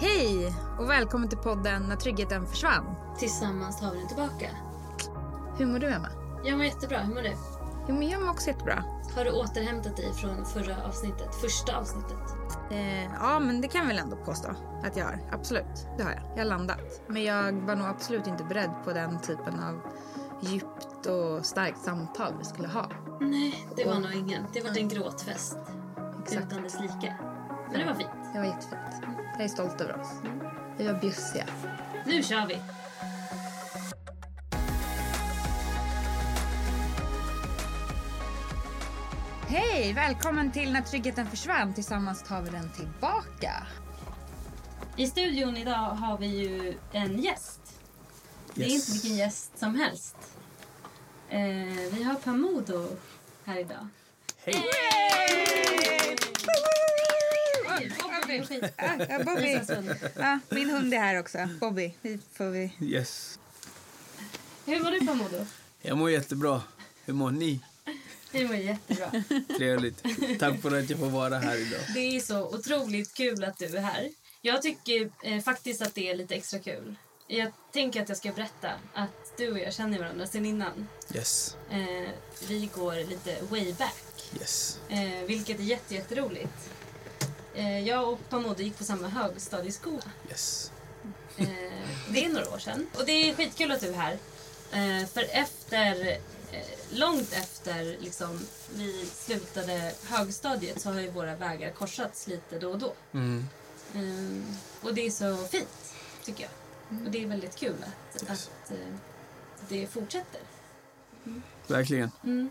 [0.00, 2.84] Hej och välkommen till podden När tryggheten försvann.
[3.18, 4.46] Tillsammans tar vi den tillbaka.
[5.58, 6.08] Hur mår du Emma?
[6.44, 6.98] Jag mår jättebra.
[6.98, 7.32] Hur mår du?
[7.88, 8.84] Jo men jag mår också jättebra.
[9.16, 11.34] Har du återhämtat dig från förra avsnittet?
[11.34, 12.18] Första avsnittet?
[12.70, 14.48] Eh, ja men det kan jag väl ändå påstå
[14.82, 15.18] att jag har.
[15.32, 16.22] Absolut, det har jag.
[16.32, 17.02] Jag har landat.
[17.06, 19.80] Men jag var nog absolut inte beredd på den typen av
[20.40, 22.90] djupt och starkt samtal vi skulle ha.
[23.20, 24.44] Nej, det var nog ingen.
[24.52, 25.56] Det var en gråtfest.
[26.22, 26.46] Exakt.
[26.46, 27.16] Utan dess like.
[27.70, 28.10] Men det var fint.
[28.32, 29.19] Det var jättefint.
[29.40, 30.08] Jag är stolt över oss.
[30.78, 31.46] Vi var bjussiga.
[32.06, 32.58] Nu kör vi!
[39.48, 39.92] Hej!
[39.92, 41.74] Välkommen till När tryggheten försvann.
[41.74, 43.66] Tillsammans tar vi den tillbaka.
[44.96, 47.60] I studion idag har vi ju en gäst.
[48.54, 48.74] Det är Yes.
[48.88, 50.16] inte vilken gäst som helst.
[51.28, 51.40] Eh,
[51.92, 52.88] vi har Pamodo
[53.44, 53.88] här idag.
[54.44, 54.64] Hej!
[57.78, 58.60] Oj, Bobby.
[58.76, 59.60] Ja, ja, Bobby.
[60.16, 61.48] Ja, min hund är här också.
[61.60, 61.94] Bobby.
[62.02, 62.72] Vi får vi...
[62.80, 63.38] Yes.
[64.66, 65.46] Hur mår du Pamodo?
[65.82, 66.62] Jag mår jättebra.
[67.04, 67.60] Hur mår ni?
[68.32, 69.10] Jag mår jättebra.
[69.56, 70.02] Trevligt.
[70.38, 71.80] Tack för att jag får vara här idag.
[71.94, 74.10] Det är så otroligt kul att du är här.
[74.42, 76.94] Jag tycker eh, faktiskt att det är lite extra kul.
[77.26, 80.88] Jag tänker att jag ska berätta att du och jag känner varandra sedan innan.
[81.14, 81.56] Yes.
[81.70, 82.08] Eh,
[82.48, 84.04] vi går lite way back,
[84.40, 84.78] Yes.
[84.88, 86.70] eh, vilket är jätte, jätteroligt.
[86.70, 86.79] Eh,
[87.68, 90.02] jag och Pamodo gick på samma högstadieskola.
[90.28, 90.72] Yes.
[91.36, 91.46] Eh,
[92.10, 92.86] det är några år sedan.
[92.98, 94.12] Och det är skitkul att du är här.
[94.72, 96.08] Eh, för efter,
[96.52, 98.40] eh, långt efter liksom,
[98.74, 102.92] vi slutade högstadiet så har ju våra vägar korsats lite då och då.
[103.12, 103.44] Mm.
[104.80, 105.94] Och det är så fint,
[106.24, 106.50] tycker jag.
[107.06, 108.50] Och det är väldigt kul att, Yes.
[108.64, 108.76] att eh,
[109.68, 110.40] det fortsätter.
[111.66, 112.10] Verkligen.
[112.24, 112.50] Mm.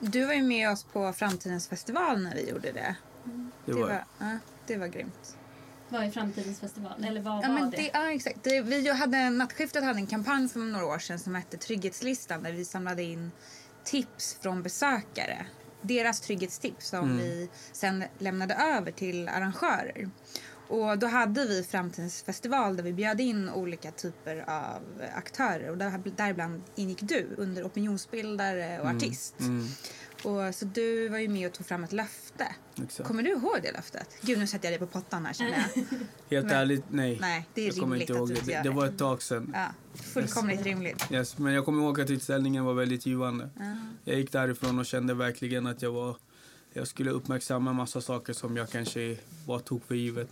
[0.00, 2.96] Du var ju med oss på Framtidens festival när vi gjorde det.
[3.64, 5.36] Det var ja, det var grymt.
[5.88, 7.04] Vad är Framtidens festival?
[7.04, 7.76] Eller vad Ja, var men det?
[7.76, 8.38] det, ja, exakt.
[8.42, 12.52] Det, vi hade, Nattskiftet hade en kampanj för några år sedan som hette Trygghetslistan där
[12.52, 13.32] vi samlade in
[13.84, 15.46] tips från besökare.
[15.82, 20.10] Deras trygghetstips som vi sen lämnade över till arrangörer.
[20.68, 24.82] Och då hade vi Framtidens festival där vi bjöd in olika typer av
[25.14, 29.40] aktörer och där, däribland ingick du under opinionsbildare och artist.
[29.40, 29.66] Mm.
[30.24, 32.46] Och, så du var ju med och tog fram ett löfte.
[32.82, 33.06] Exakt.
[33.08, 34.08] Kommer du ihåg det löftet?
[34.22, 35.84] Gud, nu sätter jag dig på pottan här känner jag.
[36.30, 37.18] Helt Men- ärligt, nej.
[37.20, 38.38] Nej, det är jag rimligt inte att du det.
[38.40, 38.74] inte Det, gör det det.
[38.74, 39.50] var ett tag sedan.
[39.54, 39.68] Ja,
[40.02, 41.04] fullkomligt rimligt.
[41.12, 41.38] Yes.
[41.38, 43.50] Men jag kommer ihåg att utställningen var väldigt givande.
[43.58, 43.76] Ja.
[44.04, 46.16] Jag gick därifrån och kände verkligen att jag var...
[46.72, 50.28] Jag skulle uppmärksamma massa saker som jag kanske bara tog för givet.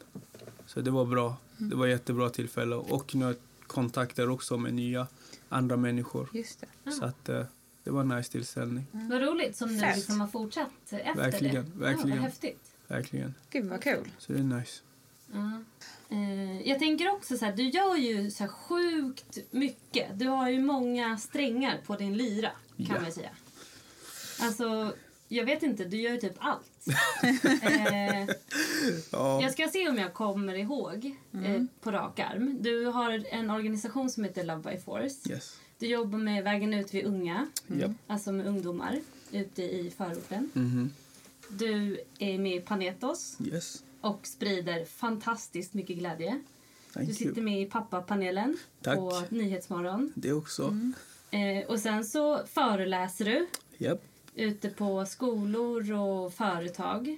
[0.66, 1.36] Så det var bra.
[1.56, 2.76] Det var jättebra tillfälle.
[2.76, 3.36] Och nu
[3.66, 5.06] kontakter också med nya,
[5.48, 6.28] andra människor.
[6.32, 6.90] Just det.
[6.92, 7.42] Så att eh,
[7.86, 8.86] det var en nice tillställning.
[8.92, 9.96] Vad roligt som du Fett.
[9.96, 11.78] liksom har fortsatt efter Verkligen, det.
[11.84, 12.08] verkligen.
[12.08, 12.60] Ja, vad häftigt.
[12.88, 13.34] Verkligen.
[13.50, 14.08] Gud vad kul.
[14.18, 14.80] Så det är nice.
[16.10, 20.18] Eh, jag tänker också så här, du gör ju så här sjukt mycket.
[20.18, 23.00] Du har ju många strängar på din lyra, kan Ja.
[23.00, 23.30] man säga.
[24.40, 24.94] Alltså,
[25.28, 26.86] jag vet inte, du gör ju typ allt.
[27.62, 28.34] eh,
[29.12, 29.42] Ja.
[29.42, 32.56] jag ska se om jag kommer ihåg eh, på rak arm.
[32.62, 35.30] Du har en organisation som heter Love by Force.
[35.32, 35.56] Yes.
[35.78, 37.90] Du jobbar med Vägen ut vid unga, Japp.
[38.06, 39.00] alltså med ungdomar
[39.32, 40.50] ute i förorten.
[40.54, 40.90] Mhm.
[41.48, 43.84] Du är med i Panetos Yes.
[44.00, 46.40] och sprider fantastiskt mycket glädje.
[46.92, 47.42] Thank Du sitter you.
[47.44, 48.96] med i pappapanelen Tack.
[48.96, 50.12] på Nyhetsmorgon.
[50.14, 50.76] Det också.
[51.30, 53.46] Eh, och sen så föreläser du
[53.78, 54.02] Japp.
[54.34, 57.16] ute på skolor och företag.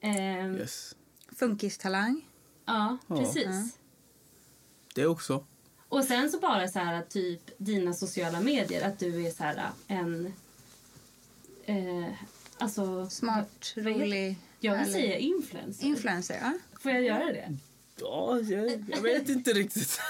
[0.00, 0.94] Eh, Yes.
[1.36, 2.26] Funkistalang.
[2.64, 3.16] Ja, Ja.
[3.16, 3.46] precis.
[3.46, 3.68] Mm.
[4.94, 5.44] Det också.
[5.88, 9.62] Och sen så bara så här typ dina sociala medier, att du är så här
[9.86, 10.32] en...
[11.64, 12.04] Eh,
[12.58, 13.06] alltså...
[13.10, 14.36] Smart, rolig.
[14.60, 14.94] Jag vill härlig.
[14.94, 15.86] säga influencer.
[15.86, 16.52] Influencer, ja.
[16.80, 17.56] Får jag göra det?
[18.00, 20.00] Ja, jag, jag vet inte riktigt.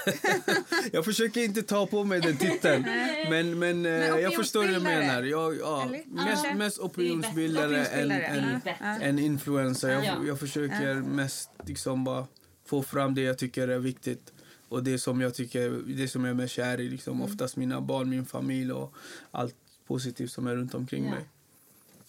[0.91, 2.85] jag försöker inte ta på mig den titeln.
[3.29, 5.23] Men, men, eh, jag förstår vad du menar.
[5.23, 6.03] Jag, ja, Eller?
[6.05, 6.55] mest, Ja.
[6.55, 8.61] mest opinionsbildare än, än,
[9.01, 9.89] än influencer.
[9.89, 10.15] Jag, Ja.
[10.27, 12.27] jag försöker mest liksom bara
[12.65, 14.33] få fram det jag tycker är viktigt.
[14.69, 16.89] Och det som jag tycker, det som jag är mest kär i.
[16.89, 17.25] Liksom, Mm.
[17.31, 18.93] Oftast mina barn, min familj och
[19.31, 19.55] allt
[19.87, 21.11] positivt som är runt omkring Ja.
[21.11, 21.29] mig.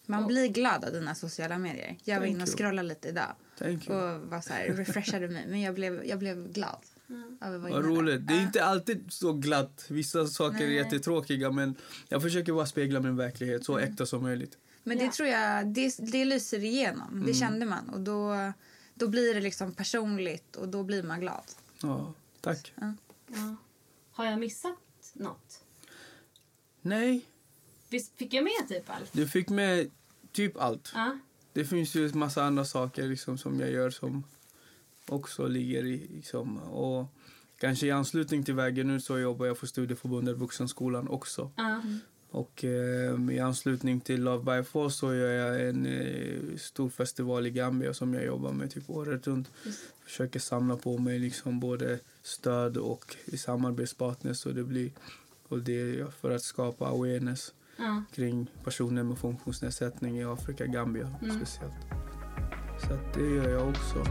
[0.07, 1.97] Man blir glad av dina sociala medier.
[2.05, 3.99] Jag var Thank inne och scrollade lite idag Thank you.
[4.15, 5.47] och var så här, refreshade mig.
[5.49, 6.79] Men jag blev, jag blev glad.
[7.41, 7.89] Av att vara Vad inne där.
[7.97, 8.27] roligt.
[8.27, 9.85] Det är inte alltid så glatt.
[9.89, 10.75] Vissa saker är Nej.
[10.75, 11.75] jättetråkiga men
[12.09, 13.91] jag försöker bara spegla min verklighet så Mm.
[13.93, 14.59] äkta som möjligt.
[14.83, 15.13] Men det Ja.
[15.13, 17.09] tror jag, det, det lyser igenom.
[17.13, 17.27] Mm.
[17.27, 17.89] Det kände man.
[17.89, 18.53] Och då,
[18.95, 21.45] då blir det liksom personligt och då blir man glad.
[21.83, 22.73] Ja, tack.
[22.81, 23.57] Ja.
[24.13, 24.77] Har jag missat
[25.13, 25.65] något?
[26.83, 27.27] Nej,
[27.89, 29.13] Visst fick jag med typ allt?
[29.13, 29.91] du fick med
[30.33, 30.93] typ allt.
[30.95, 31.19] Ja.
[31.53, 34.25] Det finns ju en massa andra saker liksom som jag gör som
[35.09, 36.09] också ligger i.
[36.15, 37.07] Liksom, och
[37.59, 41.51] kanske i anslutning till vägen nu så jobbar jag för Studieförbundet Vuxenskolan också.
[41.57, 41.83] Ja.
[42.31, 47.47] Och eh, i anslutning till Love by Force så gör jag en eh, stor festival
[47.47, 49.51] i Gambia som jag jobbar med typ året runt.
[49.65, 49.81] Just.
[50.05, 54.91] Försöker samla på mig liksom både stöd och i samarbetspartners så det blir
[55.49, 58.03] och det är för att skapa awareness Ja.
[58.15, 61.37] kring personer med funktionsnedsättning i Afrika, Gambia Mm.
[61.37, 61.75] speciellt.
[62.81, 64.05] Så det gör jag också.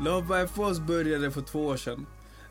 [0.00, 2.06] Love by Force började för två år sedan.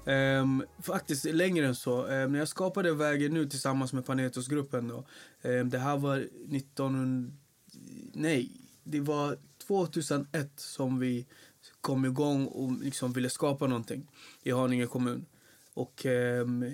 [0.06, 2.08] Ehm, faktiskt längre än så.
[2.08, 5.06] Ehm, när jag skapade Vägen nu tillsammans med Panetosgruppen då.
[5.42, 6.18] ehm, det här var
[6.50, 7.32] 1900...
[8.13, 8.51] Nej,
[8.83, 11.25] det var 2001 som vi
[11.81, 14.07] kom igång och liksom ville skapa någonting
[14.44, 15.25] i Haninge kommun.
[15.74, 16.71] Och ehm,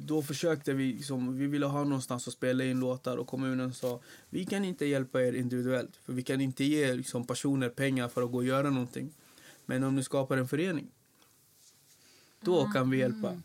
[0.00, 4.00] då försökte vi, liksom, vi ville ha någonstans att spela in låtar och kommunen sa
[4.30, 8.22] vi kan inte hjälpa er individuellt för vi kan inte ge liksom, personer pengar för
[8.22, 9.14] att gå och göra någonting.
[9.66, 10.86] Men om ni skapar en förening,
[12.40, 13.40] då kan vi hjälpa.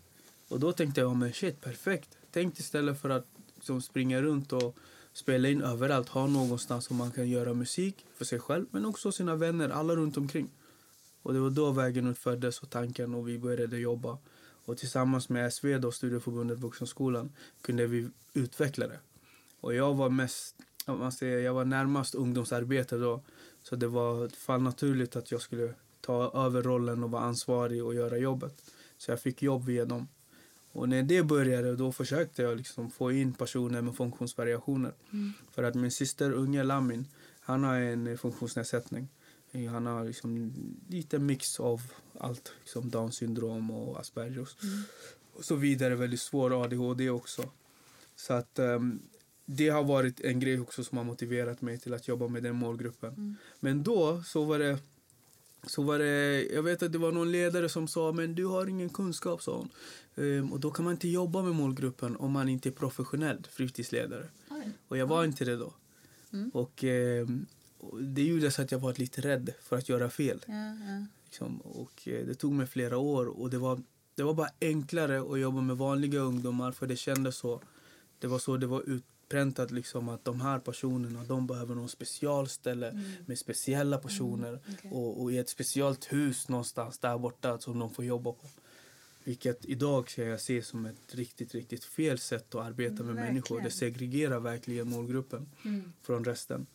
[0.48, 2.18] Och då tänkte jag, men shit, perfekt.
[2.32, 4.78] Tänk istället för att liksom, springa runt och
[5.14, 9.12] spela in överallt, ha någonstans som man kan göra musik för sig själv, men också
[9.12, 10.50] sina vänner, alla runt omkring.
[11.22, 14.18] Och det var då vägen ut föddes och tanken och vi började jobba.
[14.66, 17.32] Och tillsammans med SV, då, Studieförbundet Vuxenskolan,
[17.62, 19.00] kunde vi utveckla det.
[19.60, 20.56] Och jag var mest,
[20.86, 23.24] man säger, jag var närmast ungdomsarbete då.
[23.64, 27.96] Så det var fall naturligt att jag skulle ta över rollen och vara ansvarig och
[27.96, 28.64] göra jobbet.
[28.98, 30.08] Så jag fick jobb via dem.
[30.72, 34.94] Och när det började då försökte jag liksom få in personer med funktionsvariationer.
[35.52, 37.08] För att min syster unge Lamin,
[37.40, 39.08] han har en eh, funktionsnedsättning.
[39.52, 40.54] Eh, Han har liksom
[40.90, 41.82] lite mix av
[42.20, 44.56] allt, liksom Downs syndrom och Aspergers.
[45.34, 47.50] Och så vidare, väldigt svår ADHD också.
[48.16, 49.00] Så att ehm,
[49.46, 52.56] det har varit en grej också som har motiverat mig till att jobba med den
[52.56, 53.38] målgruppen.
[53.60, 54.80] Men då så var det
[55.68, 58.68] så var det, jag vet att det var någon ledare som sa men du har
[58.68, 59.70] ingen kunskap, sa hon.
[60.16, 64.28] Ehm, och då kan man inte jobba med målgruppen om man inte är professionell fritidsledare.
[64.50, 64.72] Oj.
[64.88, 65.74] Och jag var inte det då.
[66.54, 67.46] Och, ehm,
[67.78, 70.46] och det gjorde så att jag var lite rädd för att göra fel.
[70.48, 71.06] Ja, ja.
[71.26, 71.62] Liksom.
[71.62, 73.82] Och eh, det tog mig flera år och det var,
[74.16, 77.62] det var bara enklare att jobba med vanliga ungdomar för det kändes så.
[78.20, 78.82] Det var så det var
[79.32, 84.92] utpräntat liksom att de här personerna de behöver någon specialställe med speciella personer okej.
[84.92, 88.48] och, och i ett speciellt hus någonstans där borta som de får jobba på.
[89.24, 93.56] Vilket idag ska jag se som ett riktigt, riktigt fel sätt att arbeta med människor.
[93.56, 93.94] Det Verkligen.
[93.94, 95.94] segregerar verkligen målgruppen Mm.
[96.02, 96.66] från resten.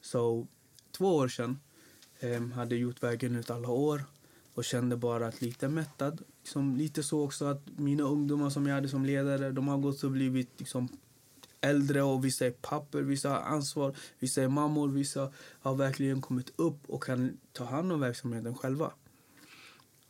[0.00, 0.46] Så
[0.96, 1.58] två år sedan
[2.20, 4.04] eh, hade gjort vägen ut alla år
[4.54, 6.22] och kände bara att lite mättad.
[6.42, 10.02] Liksom, lite så också att mina ungdomar som jag hade som ledare, de har gått
[10.04, 10.88] och blivit liksom,
[11.62, 16.52] äldre och vissa är papper, vissa har ansvar, vissa är mammor, vissa har verkligen kommit
[16.56, 18.92] upp och kan ta hand om verksamheten själva.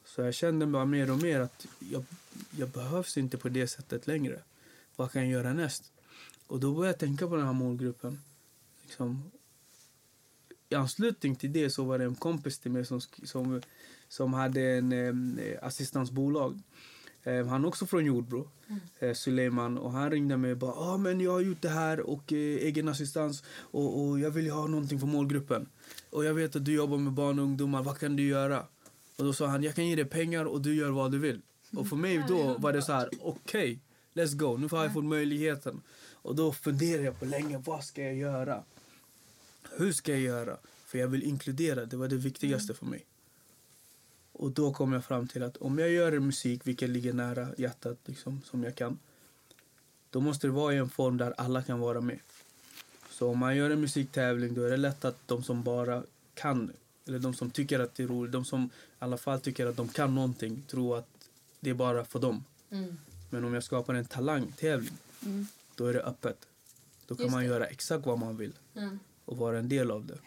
[0.04, 2.04] Så jag kände bara mer och mer att jag,
[2.50, 4.42] jag behövs inte på det sättet längre.
[4.96, 5.92] Vad kan jag göra näst?
[6.46, 8.20] Och då började jag tänka på den här målgruppen.
[8.82, 9.30] Liksom,
[10.68, 13.62] I anslutning till det så var det en kompis till mig som, som,
[14.08, 14.92] som hade en
[15.38, 16.60] eh, assistansbolag.
[17.24, 18.48] Eh, han är också från Jordbro,
[18.98, 19.78] eh, Suleiman.
[19.78, 22.38] Och han ringde mig och bara ah, men jag har gjort det här och eh,
[22.38, 25.68] egen assistans och, och jag vill ha någonting för målgruppen.
[26.10, 28.66] Och jag vet att du jobbar med barn och ungdomar, vad kan du göra?
[29.16, 31.40] Och då sa han, jag kan ge dig pengar och du gör vad du vill.
[31.76, 33.78] Och för mig då var det så här, okej,
[34.14, 35.82] let's go, nu har jag fått möjligheten.
[36.12, 38.62] Och då funderade jag på länge, vad ska jag göra?
[39.78, 40.56] Hur ska jag göra?
[40.86, 43.06] För jag vill inkludera, det var det viktigaste för mig.
[44.32, 47.98] Och då kom jag fram till att om jag gör musik, vilket ligger nära hjärtat
[48.04, 48.98] liksom, som jag kan,
[50.10, 52.18] då måste det vara i en form där alla kan vara med.
[53.10, 56.02] Så om man gör en musiktävling då är det lätt att de som bara
[56.34, 56.72] kan,
[57.06, 59.76] eller de som tycker att det är roligt, de som i alla fall tycker att
[59.76, 61.08] de kan någonting, tror att
[61.60, 62.44] det är bara för dem.
[62.70, 62.98] Mm.
[63.30, 65.46] Men om jag skapar en talangtävling, Mm.
[65.74, 66.46] då är det öppet.
[67.06, 67.48] Då kan Just man det.
[67.48, 68.98] göra exakt vad man vill Mm.
[69.24, 70.18] och vara en del av det.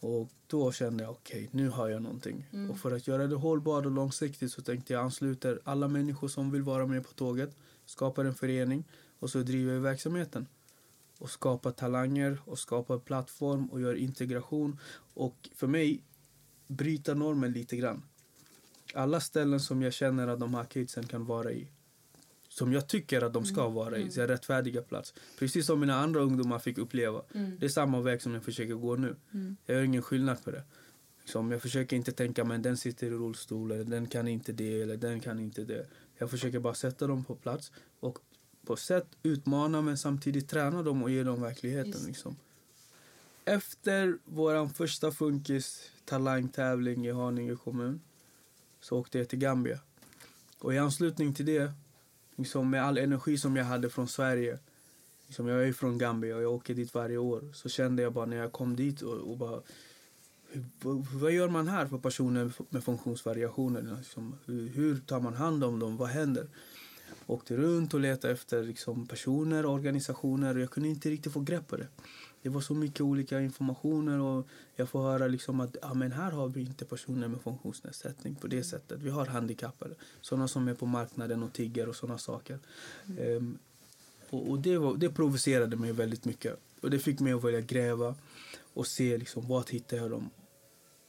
[0.00, 2.46] Och då kände jag, okej, nu har jag någonting.
[2.52, 2.70] Mm.
[2.70, 6.50] Och för att göra det hållbart och långsiktigt så tänkte jag ansluter alla människor som
[6.50, 8.84] vill vara med på tåget, skapar en förening
[9.18, 10.46] och så driver vi verksamheten.
[11.18, 14.78] Och skapar talanger och skapar plattform och gör integration.
[15.14, 16.02] Och för mig,
[16.66, 18.02] bryta normen lite grann.
[18.94, 21.68] Alla ställen som jag känner att de här kidsen kan vara i
[22.60, 25.14] som jag tycker att de ska vara i, så rättfärdiga plats.
[25.38, 27.22] Precis som mina andra ungdomar fick uppleva.
[27.34, 27.56] Mm.
[27.58, 29.16] Det är samma väg som jag försöker gå nu.
[29.34, 29.56] Mm.
[29.66, 30.62] Jag gör ingen skillnad på det.
[31.20, 34.82] Liksom, jag försöker inte tänka men den sitter i rullstol eller den kan inte det
[34.82, 35.86] eller den kan inte det.
[36.18, 38.18] Jag försöker bara sätta dem på plats och
[38.66, 42.06] på sätt utmana men samtidigt träna dem och ge dem verkligheten.
[42.06, 42.36] Liksom.
[43.44, 48.00] Efter vår första funkis talangtävling i Haninge kommun
[48.80, 49.80] så åkte jag till Gambia.
[50.58, 51.72] Och i anslutning till det,
[52.40, 54.58] liksom med all energi som jag hade från Sverige,
[55.26, 58.26] liksom jag är från Gambia och jag åker dit varje år, så kände jag bara
[58.26, 59.60] när jag kom dit och, och bara
[60.52, 63.96] hur, vad, vad gör man här för personer med funktionsvariationer?
[63.98, 65.96] Liksom, hur, hur tar man hand om dem?
[65.96, 66.46] Vad händer?
[67.26, 71.40] Åkte runt och letade efter liksom, personer och organisationer och jag kunde inte riktigt få
[71.40, 71.88] grepp på det.
[72.42, 76.30] Det var så mycket olika informationer och jag får höra liksom att ah, men här
[76.30, 79.00] har vi inte personer med funktionsnedsättning på det sättet.
[79.02, 82.58] Vi har handikappade, sådana som är på marknaden och tigger och sådana saker.
[83.18, 83.58] Ehm,
[84.30, 86.56] och och det, var, det provocerade mig väldigt mycket.
[86.80, 88.14] Och det fick mig att börja gräva
[88.74, 90.30] och se liksom, vart hittar jag dem.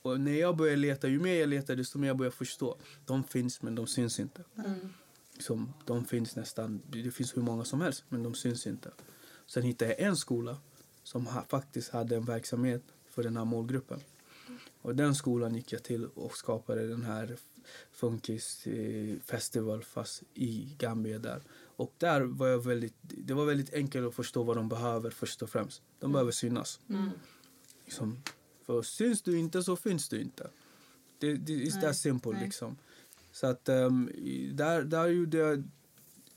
[0.01, 2.77] Och när jag började leta, ju mer jag letade desto mer jag började förstå.
[3.05, 4.43] De finns men de syns inte.
[4.57, 4.89] Mm.
[5.33, 8.91] Liksom, de finns nästan, det finns hur många som helst men de syns inte.
[9.45, 10.57] Sen hittade jag en skola
[11.03, 13.99] som ha, faktiskt hade en verksamhet för den här målgruppen.
[14.81, 17.37] Och den skolan gick jag till och skapade den här
[17.91, 21.41] Funkis eh, festival fast i Gambia där.
[21.75, 25.41] Och där var jag väldigt, det var väldigt enkelt att förstå vad de behöver först
[25.41, 25.81] och främst.
[25.99, 26.79] De behöver synas.
[26.89, 27.09] Mm.
[27.85, 28.23] Liksom,
[28.65, 30.49] för syns du inte så finns du inte.
[31.17, 32.43] Det, det är that simple nej.
[32.43, 32.77] liksom.
[33.31, 34.11] Så att um,
[34.53, 35.63] där, där gjorde jag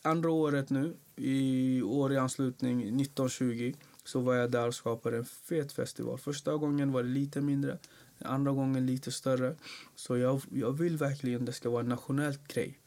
[0.03, 5.25] andra året nu, i år i anslutning 1920 så var jag där och skapade en
[5.25, 6.19] fet festival.
[6.19, 7.79] Första gången var det lite mindre,
[8.19, 9.55] andra gången lite större.
[9.95, 12.79] Så jag, jag vill verkligen det ska vara en nationellt grej.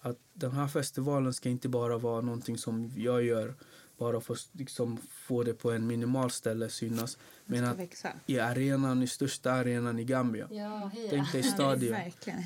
[0.00, 3.54] Att den här festivalen ska inte bara vara någonting som jag gör
[3.98, 7.18] bara för att liksom få det på en minimal ställe synas.
[7.44, 8.12] Men att växa.
[8.26, 10.48] i arenan, i största arenan i Gambia.
[10.50, 11.10] Ja, heja.
[11.10, 11.96] Tänk dig stadion.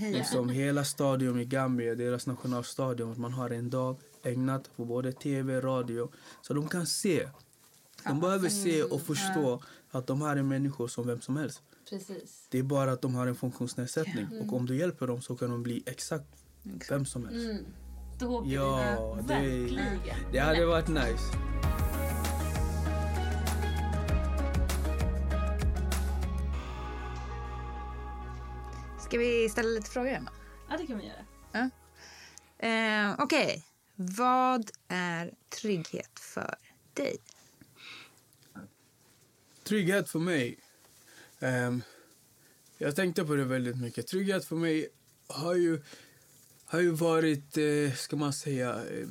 [0.01, 3.13] Liksom hela stadion i Gambia, deras nationalstadion.
[3.13, 6.13] Att man har en dag ägnat på både tv, radio.
[6.43, 7.29] Så de kan se.
[8.05, 11.63] De behöver se och förstå att de här är människor som vem som helst.
[11.91, 12.47] Precis.
[12.51, 14.27] Det är bara att de har en funktionsnedsättning.
[14.49, 16.27] Och om du hjälper dem så kan de bli exakt
[16.91, 17.51] vem som helst.
[17.51, 17.65] Mm.
[18.19, 20.17] Då åker Ja, det- Verkligen.
[20.33, 21.37] Det hade varit nice.
[29.01, 30.31] Ska vi ställa lite frågor, Emma?
[30.69, 31.71] Ja, det kan vi göra.
[32.63, 33.65] Eh, Okej.
[33.95, 35.31] Vad är
[35.61, 36.55] trygghet för
[36.95, 37.17] dig?
[39.71, 40.59] Trygghet för mig.
[41.41, 41.83] Um,
[42.79, 44.07] jag tänkte på det väldigt mycket.
[44.07, 44.89] Trygghet för mig
[45.27, 45.83] har ju,
[46.65, 49.09] har ju varit, eh, ska man säga, eh,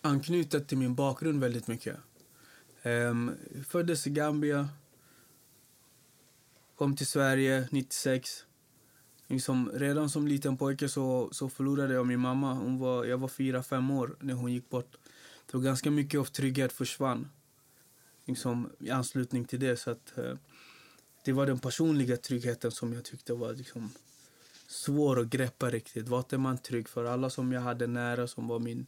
[0.00, 1.96] anknutet till min bakgrund väldigt mycket.
[2.82, 3.34] Um,
[3.68, 4.68] föddes i Gambia.
[6.76, 8.44] Kom till Sverige 96.
[9.26, 12.54] Liksom, redan som liten pojke så, så förlorade jag min mamma.
[12.54, 14.96] Hon var, jag var fyra, fem år när hon gick bort.
[15.46, 17.28] Det var ganska mycket av trygghet försvann
[18.26, 19.76] liksom, i anslutning till det.
[19.76, 20.34] Så att, eh,
[21.24, 23.90] det var den personliga tryggheten som jag tyckte var liksom,
[24.66, 26.08] svår att greppa riktigt.
[26.08, 27.04] Vart är man trygg för?
[27.04, 28.86] Alla som jag hade nära som var min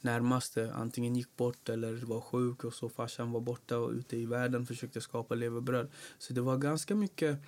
[0.00, 4.26] närmaste antingen gick bort eller var sjuk och så farsan var borta och ute i
[4.26, 5.90] världen försökte skapa levebröd.
[6.18, 7.38] Så det var ganska mycket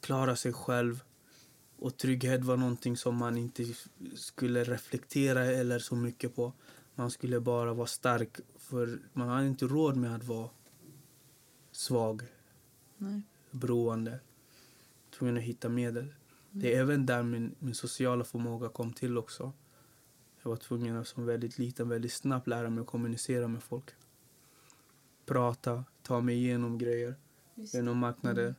[0.00, 1.02] klara sig själv
[1.78, 3.64] och trygghet var någonting som man inte
[4.14, 6.52] skulle reflektera eller så mycket på.
[6.94, 10.48] Man skulle bara vara stark för man hade inte råd med att vara
[11.78, 12.22] svag,
[12.96, 13.22] Nej.
[13.50, 14.20] beroende.
[15.18, 16.14] Tvungen att hitta medel.
[16.50, 19.52] Det är även där min, min sociala förmåga kom till också.
[20.42, 23.90] Jag var tvungen att som väldigt liten väldigt snabbt lära mig att kommunicera med folk.
[25.26, 27.14] Prata, ta mig igenom grejer
[27.54, 27.74] Just.
[27.74, 28.54] genom marknader.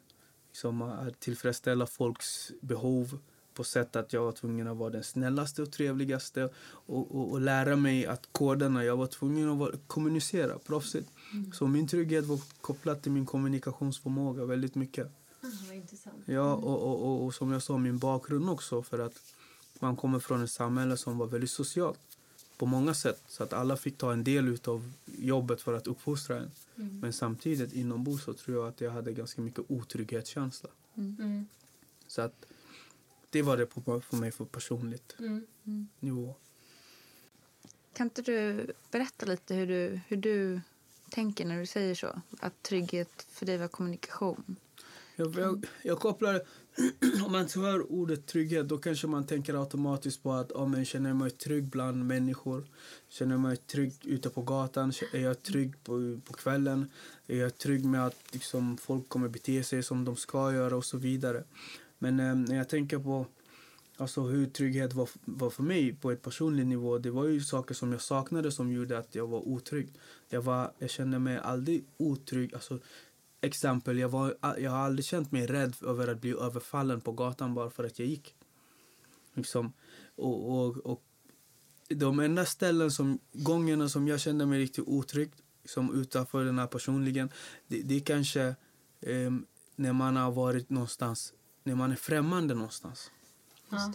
[0.48, 3.20] Liksom att tillfredsställa folks behov
[3.54, 7.42] på sätt att jag var tvungen att vara den snällaste och trevligaste och, och, och
[7.42, 11.12] lära mig att koderna, jag var tvungen att vara, kommunicera proffsigt.
[11.54, 15.08] Så min trygghet var kopplad till min kommunikationsförmåga väldigt mycket.
[15.42, 16.16] Ah, intressant.
[16.26, 19.34] Ja, och, och, och, och som jag sa, min bakgrund också för att
[19.80, 22.00] man kommer från ett samhälle som var väldigt socialt
[22.58, 23.24] på många sätt.
[23.28, 26.52] Så att alla fick ta en del av jobbet för att uppfostra en.
[26.76, 27.00] Mm.
[27.00, 30.70] Men samtidigt inombords så tror jag att jag hade ganska mycket otrygghetskänsla.
[30.96, 31.48] Mm.
[32.08, 32.46] Så att
[33.30, 35.88] det var det på, för mig på personligt Mm.
[36.00, 36.36] nivå.
[37.94, 40.62] Kan inte du berätta lite hur du, hur du
[41.10, 42.22] tänker när du säger så?
[42.40, 44.56] Att trygghet för dig var kommunikation.
[45.16, 46.42] Jag, jag, jag kopplar,
[47.26, 51.14] om man hör ordet trygghet då kanske man tänker automatiskt på att om jag känner
[51.14, 52.68] mig trygg bland människor.
[53.10, 54.94] Känner jag mig trygg ute på gatan?
[55.14, 56.92] Är jag trygg på, på kvällen?
[57.28, 60.86] Är jag trygg med att liksom, folk kommer bete sig som de ska göra och
[60.86, 61.44] så vidare?
[61.98, 63.26] Men eh, när jag tänker på
[64.00, 66.98] Alltså hur trygghet var, var för mig på ett personligt nivå.
[66.98, 69.94] Det var ju saker som jag saknade som gjorde att jag var otrygg.
[70.30, 72.54] Jag, var, jag kände mig aldrig otrygg.
[72.54, 72.80] Alltså,
[73.42, 77.54] exempel, jag, var, jag har aldrig känt mig rädd över att bli överfallen på gatan
[77.54, 78.36] bara för att jag gick.
[79.34, 79.74] Liksom,
[80.16, 81.04] och, och, och
[81.90, 85.32] de enda ställen som, gångerna som jag kände mig riktigt otrygg,
[85.66, 87.30] som utanför den här personligen,
[87.68, 88.56] det, det är kanske
[89.02, 89.32] eh,
[89.76, 93.12] när man har varit någonstans, när man är främmande någonstans.
[93.70, 93.94] Ja.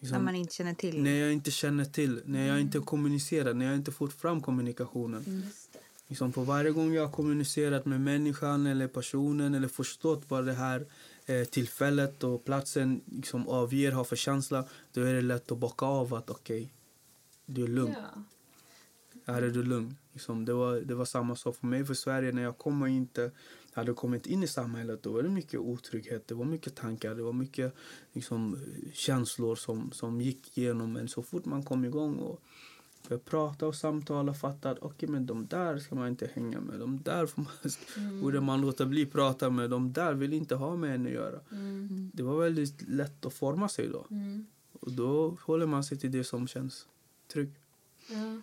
[0.00, 1.02] Liksom, När man inte känner till.
[1.02, 5.24] när jag inte känner till, när jag inte kommunicerar, när jag inte får fram kommunikationen.
[5.44, 5.78] Just det.
[6.06, 10.52] Liksom för varje gång jag har kommunicerat med människan eller personen eller förstått vad det
[10.52, 10.86] här
[11.26, 15.86] eh, tillfället och platsen liksom avger, har för känsla, då är det lätt att bocka
[15.86, 16.72] av att okej,
[17.46, 17.94] du är lugn.
[17.96, 18.22] Ja.
[19.32, 19.96] Här är du lugn.
[20.12, 22.32] Liksom, det, var, det var samma sak för mig för Sverige.
[22.32, 23.30] När jag kom och inte
[23.78, 27.22] hade kommit in i samhället då var det mycket otrygghet, det var mycket tankar, det
[27.22, 27.74] var mycket
[28.12, 28.58] liksom,
[28.92, 32.42] känslor som, som gick igenom Men så fort man kom igång och
[33.08, 36.60] började prata och samtala och fattade att okay, men de där ska man inte hänga
[36.60, 36.80] med.
[36.80, 39.70] De där får man, borde man låta bli prata med.
[39.70, 41.40] De där vill inte ha med en att göra.
[41.52, 42.10] Mm.
[42.14, 44.06] Det var väldigt lätt att forma sig då.
[44.10, 44.46] Mm.
[44.72, 46.86] Och då håller man sig till det som känns
[47.32, 47.50] trygg.
[48.10, 48.40] Ja.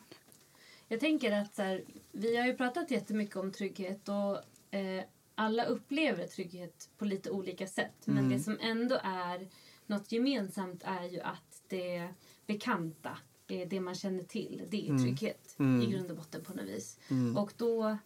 [0.88, 4.38] Jag tänker att så här, vi har ju pratat jättemycket om trygghet och
[4.76, 5.04] eh,
[5.36, 7.96] alla upplever trygghet på lite olika sätt.
[8.06, 8.30] Men Mm.
[8.30, 9.48] det som ändå är
[9.86, 12.10] något gemensamt är ju att det
[12.48, 15.04] bekanta, det man känner till, det är Mm.
[15.04, 15.82] trygghet Mm.
[15.82, 17.00] i grund och botten på något vis.
[17.10, 17.38] Mm.
[17.38, 17.98] Och då,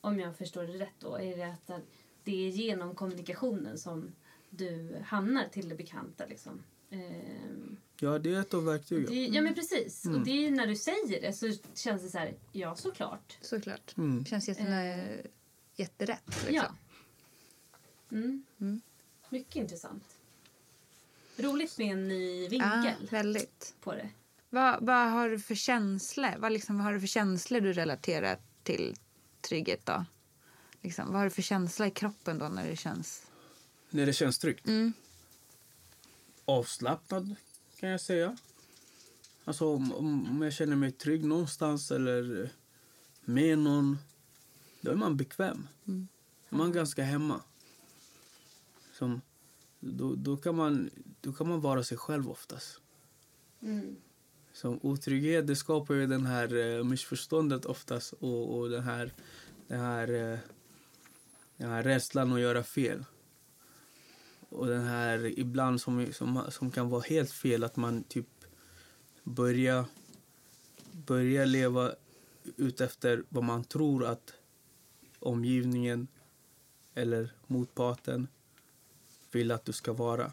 [0.00, 1.82] om jag förstår det rätt då, är det att
[2.24, 4.12] det är genom kommunikationen som
[4.50, 6.62] du hamnar till det bekanta liksom.
[6.90, 9.06] Ehm, Ja, det är ett av verktygen.
[9.12, 10.04] det, ja men precis.
[10.04, 10.18] Mm.
[10.20, 13.38] Och det är när du säger det så känns det så här, ja såklart.
[13.40, 13.96] Såklart.
[13.96, 14.24] Mm.
[14.24, 15.30] Känns jätte, Eh.
[15.78, 16.26] Jätterätt.
[16.26, 16.54] Liksom.
[16.54, 16.74] Ja.
[18.12, 18.44] Mm.
[18.60, 18.80] Mm.
[19.30, 20.04] Mycket intressant.
[21.36, 23.74] Roligt med en ny Ja, vinkel väldigt.
[23.80, 24.08] på det.
[24.50, 26.34] Vad, vad har du för känslor?
[26.38, 28.96] Vad, liksom, vad har du för känslor du relaterar till
[29.40, 30.04] trygghet då?
[30.82, 33.26] Liksom, vad har du för känsla i kroppen då när det känns...
[33.90, 34.66] När det känns tryggt.
[34.66, 34.92] Mm.
[36.44, 37.34] Avslappnad
[37.80, 38.36] kan jag säga.
[39.44, 42.50] Alltså om, om om jag känner mig trygg någonstans eller
[43.20, 43.98] med någon,
[44.80, 45.68] då är man bekväm.
[45.86, 46.08] Mm.
[46.48, 47.42] Då är man ganska hemma.
[48.92, 49.20] Som,
[49.80, 52.80] då, då, kan man, då kan man vara sig själv oftast.
[53.60, 53.96] Mm.
[54.52, 59.12] Som otrygghet det skapar ju den här eh, missförståndet oftast och, och den här,
[59.66, 60.38] den, här, eh,
[61.56, 63.04] den här rädslan att göra fel.
[64.48, 68.26] Och den här ibland som, som, som kan vara helt fel att man typ
[69.24, 69.84] börjar
[71.06, 71.92] börja leva
[72.56, 74.32] utefter vad man tror att
[75.20, 76.08] omgivningen
[76.94, 78.28] eller motparten
[79.32, 80.32] vill att du ska vara.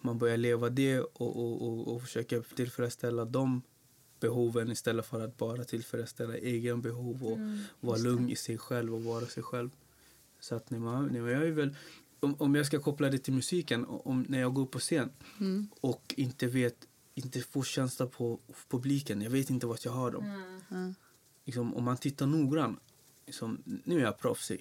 [0.00, 3.62] Man börjar leva det och, och, och, och försöka tillfredsställa de
[4.20, 8.94] behoven istället för att bara tillfredsställa egen behov och Mm, vara lugn i sig själv
[8.94, 9.70] och vara sig själv.
[10.40, 11.74] Så att när man, när jag är väl,
[12.20, 15.10] om, om jag ska koppla det till musiken, om, när jag går på scen
[15.40, 15.68] Mm.
[15.80, 20.24] och inte vet, inte får känsla på publiken, jag vet inte vart jag har dem.
[20.70, 20.94] Mm.
[21.44, 22.78] Liksom, om man tittar noggrant,
[23.26, 24.60] liksom, nu är jag proffsig,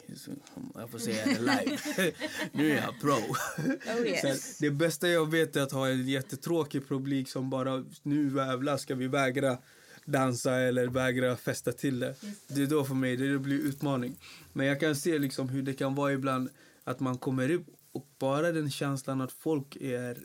[0.54, 2.12] om jag får säga det live.
[2.52, 3.12] nu är jag pro.
[3.12, 4.58] Oh, yes.
[4.58, 8.96] Det bästa jag vet är att ha en jättetråkig publik som bara nu jävlar ska
[8.96, 9.58] vi vägra
[10.06, 12.16] dansa eller vägra festa till det.
[12.48, 14.18] Det är då för mig det blir utmaning.
[14.54, 16.50] Men jag kan se liksom hur det kan vara ibland
[16.84, 20.18] att man kommer upp och bara den känslan att folk är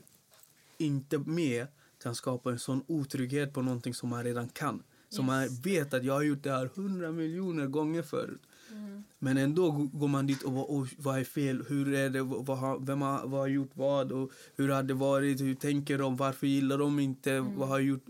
[0.79, 1.67] inte med
[2.03, 4.83] kan skapa en sån otrygghet på någonting som man redan kan.
[5.11, 8.41] Som man vet att jag har gjort det här hundra miljoner gånger förut.
[8.73, 9.05] Mm.
[9.19, 11.65] Men ändå går man dit och bara, "Oj, vad är fel?
[11.69, 12.23] Hur är det?
[12.23, 14.13] Vad har, vem har, vad har gjort vad?
[14.13, 15.41] Och hur har det varit?
[15.41, 16.17] Hur tänker de?
[16.17, 17.41] Varför gillar de inte?
[17.41, 18.05] Vad har gjort?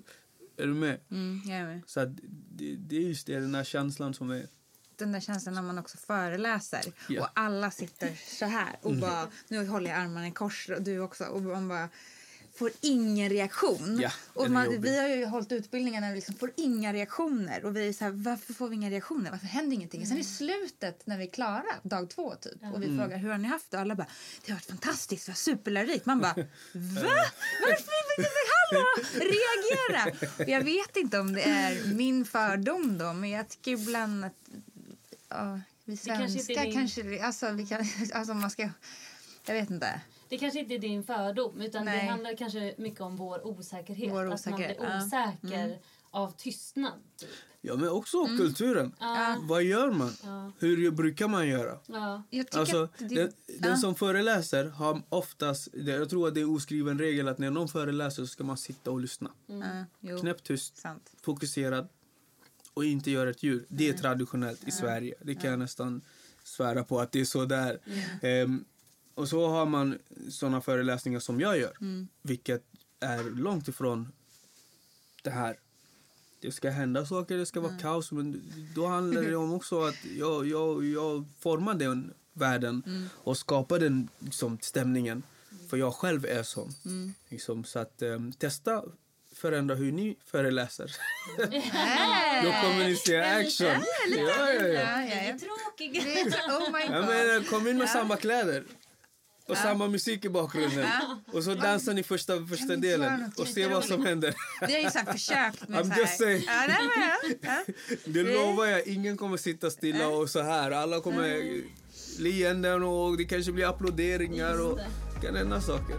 [0.57, 1.01] Är du med?
[1.11, 1.83] Mm, jag är med.
[1.87, 2.05] Så
[2.51, 4.47] det, det är just det, den här känslan som är...
[4.97, 7.23] Den där känslan när man också föreläser Ja.
[7.23, 10.99] och alla sitter så här och bara, nu håller jag armarna i kors och du
[11.01, 11.89] också och man bara
[12.61, 13.99] får ingen reaktion.
[14.03, 17.77] Ja, och man, vi har ju hållit utbildningar när vi liksom får inga reaktioner och
[17.77, 19.31] vi är så här, varför får vi inga reaktioner?
[19.31, 20.07] Varför händer ingenting?
[20.07, 22.99] Sen i slutet när vi är klara, dag två typ, och vi Mm.
[22.99, 23.77] frågar hur har ni haft det?
[23.77, 24.07] Och alla bara,
[24.47, 26.07] det har varit fantastiskt, det var superlärorikt.
[26.07, 26.35] Man bara,
[26.73, 27.25] va?
[27.63, 30.17] Varför hallå, reagera?
[30.51, 34.33] Jag vet inte om det är min fördom då, men jag tycker ibland att
[35.29, 38.69] ja, vi kanske svenskar din- kanske, alltså, vi kan, alltså man ska,
[39.47, 40.01] jag vet inte.
[40.31, 42.07] Det kanske inte är din fördom utan det Nej.
[42.07, 44.13] handlar kanske mycket om vår osäkerhet.
[44.13, 45.05] Vår Att man osäkerhet, blir ja.
[45.07, 45.79] osäker Mm.
[46.11, 46.93] av tystnad.
[47.17, 47.29] Typ.
[47.61, 48.95] Ja, men också kulturen.
[49.43, 50.13] Vad gör man?
[50.25, 50.53] Ja.
[50.59, 51.79] Hur brukar man göra?
[51.87, 52.23] Ja.
[52.31, 53.77] Jag tycker Alltså, att det, den, den ja.
[53.77, 57.69] som föreläser har oftast, det- jag tror att det är oskriven regel att när någon
[57.69, 59.31] föreläser så ska man sitta och lyssna.
[59.47, 61.13] Ja, jo, Knäpptyst, sant.
[61.23, 61.89] fokuserad
[62.75, 63.65] och inte göra ett ljud.
[63.69, 65.15] Det är traditionellt i Sverige.
[65.23, 66.01] Det kan jag nästan
[66.45, 67.79] svära på att det är så där.
[68.23, 68.65] Ehm,
[69.21, 69.99] och så har man
[70.31, 71.77] såna föreläsningar som jag gör,
[72.23, 72.63] vilket
[73.01, 74.13] är långt ifrån
[75.23, 75.57] det här.
[76.41, 78.43] Det ska hända saker, det ska vara kaos, men
[78.75, 84.09] då handlar det om också att jag, jag, jag formar den världen och skapar den
[84.19, 85.23] liksom, stämningen.
[85.69, 86.73] För jag själv är sån.
[87.29, 88.85] Liksom, så att ehm, testa
[89.33, 90.97] förändra hur ni föreläser.
[92.45, 93.67] Då kommer ni se action.
[93.67, 94.67] Ja, ja, ja.
[94.67, 95.39] Ja, ja, Jag är ja.
[95.39, 95.93] tråkig.
[96.05, 98.65] Det är- Oh my Ja, men, kom in med samma kläder.
[99.51, 100.89] Och samma musik i bakgrunden.
[101.33, 104.35] Och så dansar ni första, första delen och se vad som händer.
[104.67, 106.45] Vi har ju så här försökt med I'm just saying.
[108.05, 110.71] Det lovar jag, ingen kommer sitta stilla och så här.
[110.71, 111.63] Alla kommer
[112.19, 114.79] leenden och det kanske blir applåderingar och
[115.15, 115.97] det kan hända saker.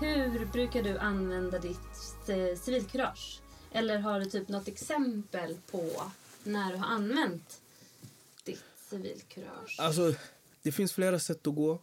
[0.00, 3.40] Hur brukar du använda ditt eh, civilkurage?
[3.72, 5.90] Eller har du typ något exempel på
[6.46, 7.60] när du har använt
[8.44, 9.76] ditt civilkurage?
[9.78, 10.14] Alltså,
[10.62, 11.82] det finns flera sätt att gå.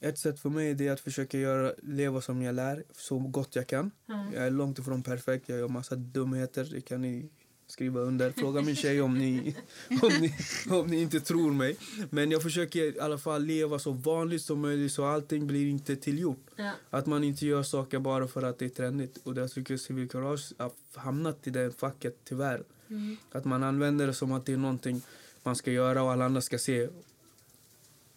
[0.00, 3.66] Ett sätt för mig är att försöka göra, leva som jag lär, så gott jag
[3.66, 3.90] kan.
[4.08, 4.32] Mm.
[4.32, 6.64] Jag är långt ifrån perfekt, jag gör massa dumheter.
[6.64, 7.30] Det kan ni
[7.72, 8.30] skriva under.
[8.30, 9.56] Fråga min tjej om ni,
[10.02, 10.34] om, ni,
[10.70, 11.76] om ni inte tror mig.
[12.10, 15.96] Men jag försöker i alla fall leva så vanligt som möjligt så allting blir inte
[15.96, 16.46] tillgjort.
[16.56, 16.72] Ja.
[16.90, 19.18] Att man inte gör saker bara för att det är trendigt.
[19.24, 22.64] Och där tycker jag civilkurage har hamnat i det facket tyvärr.
[22.92, 23.16] Mm.
[23.32, 25.02] Att man använder det som att det är någonting
[25.42, 26.88] man ska göra och alla andra ska se.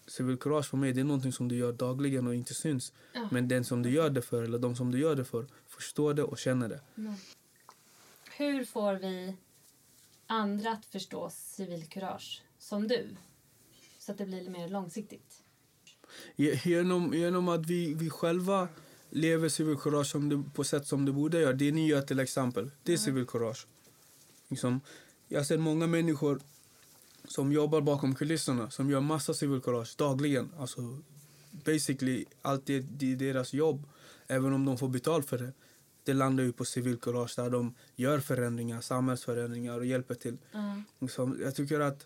[0.08, 2.94] Civilkurage för mig det är någonting som du gör dagligen och inte syns.
[3.14, 3.30] Ja.
[3.32, 6.14] Men den som du gör det för, eller de som du gör det för, förstår
[6.14, 6.80] det och känner det.
[8.38, 9.36] Hur får vi
[10.28, 13.08] andra att förstå civilkurage som du?
[14.00, 15.42] Så att det blir mer långsiktigt.
[16.36, 18.68] Ge- Genom, genom att vi, vi själva
[19.10, 21.54] lever civilkurage som det, på sätt som det borde göra.
[21.54, 23.68] Det ni gör till exempel, det är civilkurage.
[24.48, 24.82] Liksom,
[25.28, 26.40] jag har sett många människor
[27.28, 30.54] som jobbar bakom kulisserna, som gör massa civilkurage dagligen.
[30.60, 30.98] Alltså,
[31.52, 33.88] basically, allt det, det är deras jobb,
[34.28, 35.54] även om de får betalt för det.
[36.04, 40.38] Det landar ju på civilkurage där de gör förändringar, samhällsförändringar och hjälper till.
[40.54, 40.84] Mm.
[41.00, 42.06] Liksom, jag tycker att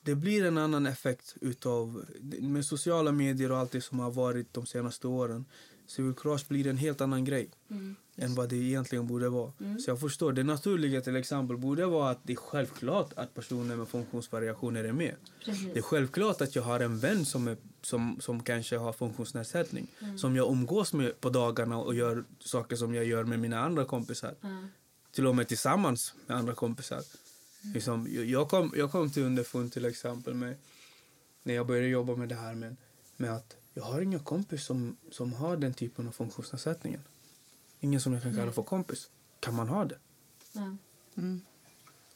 [0.00, 2.04] det blir en annan effekt utav
[2.40, 5.44] med sociala medier och allt det som har varit de senaste åren.
[5.88, 7.96] Civilkurage blir en helt annan grej Mm.
[8.16, 9.52] än vad det egentligen borde vara.
[9.84, 10.32] Så jag förstår.
[10.32, 14.92] Det naturliga till exempel borde vara att det är självklart att personer med funktionsvariationer är
[14.92, 15.14] med.
[15.44, 15.68] Precis.
[15.72, 19.86] Det är självklart att jag har en vän som, är, som, som kanske har funktionsnedsättning.
[20.16, 23.84] Som jag umgås med på dagarna och gör saker som jag gör med mina andra
[23.84, 24.34] kompisar.
[25.12, 27.02] Till och med tillsammans med andra kompisar.
[27.74, 30.54] Liksom, jag- jag, kom, jag kom till underfund till exempel med
[31.42, 32.76] när jag började jobba med det här med,
[33.16, 37.00] med att jag har inga kompis som, som har den typen av funktionsnedsättningen.
[37.80, 39.10] Ingen som jag kan kalla för kompis.
[39.40, 39.98] Kan man ha det?
[40.52, 40.76] Ja.
[41.16, 41.40] Mm.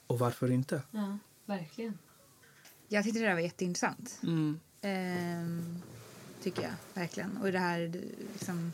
[0.07, 0.83] Och varför inte?
[0.91, 1.99] ja, verkligen.
[2.89, 4.19] Jag tyckte det där var jätteintressant.
[4.23, 4.61] Mm.
[4.81, 5.83] Ehm,
[6.43, 7.37] tycker jag verkligen.
[7.37, 7.93] Och det här
[8.33, 8.73] liksom,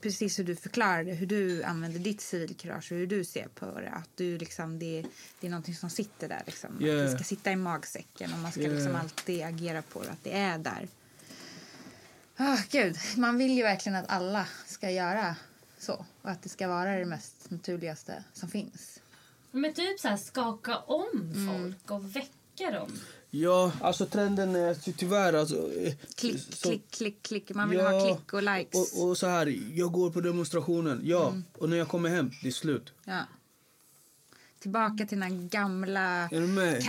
[0.00, 3.90] precis hur du förklarade hur du använder ditt civilkurage och hur du ser på det.
[3.90, 5.04] Att du liksom, det,
[5.40, 6.42] det är någonting som sitter där.
[6.46, 6.76] Liksom.
[6.76, 7.02] Att Yeah.
[7.02, 8.74] det ska sitta i magsäcken och man ska Yeah.
[8.74, 10.10] liksom alltid agera på det.
[10.10, 10.88] Att det är där.
[12.44, 15.36] Ah, Gud, man vill ju verkligen att alla ska göra
[15.78, 16.04] så.
[16.22, 19.00] Och att det ska vara det mest naturligaste som finns.
[19.50, 22.92] Men typ så här skaka om folk och väcka dem.
[23.30, 25.32] Ja, alltså trenden är ty- tyvärr...
[25.32, 27.50] Alltså, eh, Klick, så- klick, klick, klick.
[27.54, 28.92] Man vill Ja, ha klick och likes.
[28.94, 29.46] Och, och så här,
[29.78, 31.34] jag går på demonstrationen, ja.
[31.58, 32.92] Och när jag kommer hem, det är slut.
[33.04, 33.20] Ja.
[34.58, 36.00] Tillbaka till den gamla
[36.30, 36.80] Är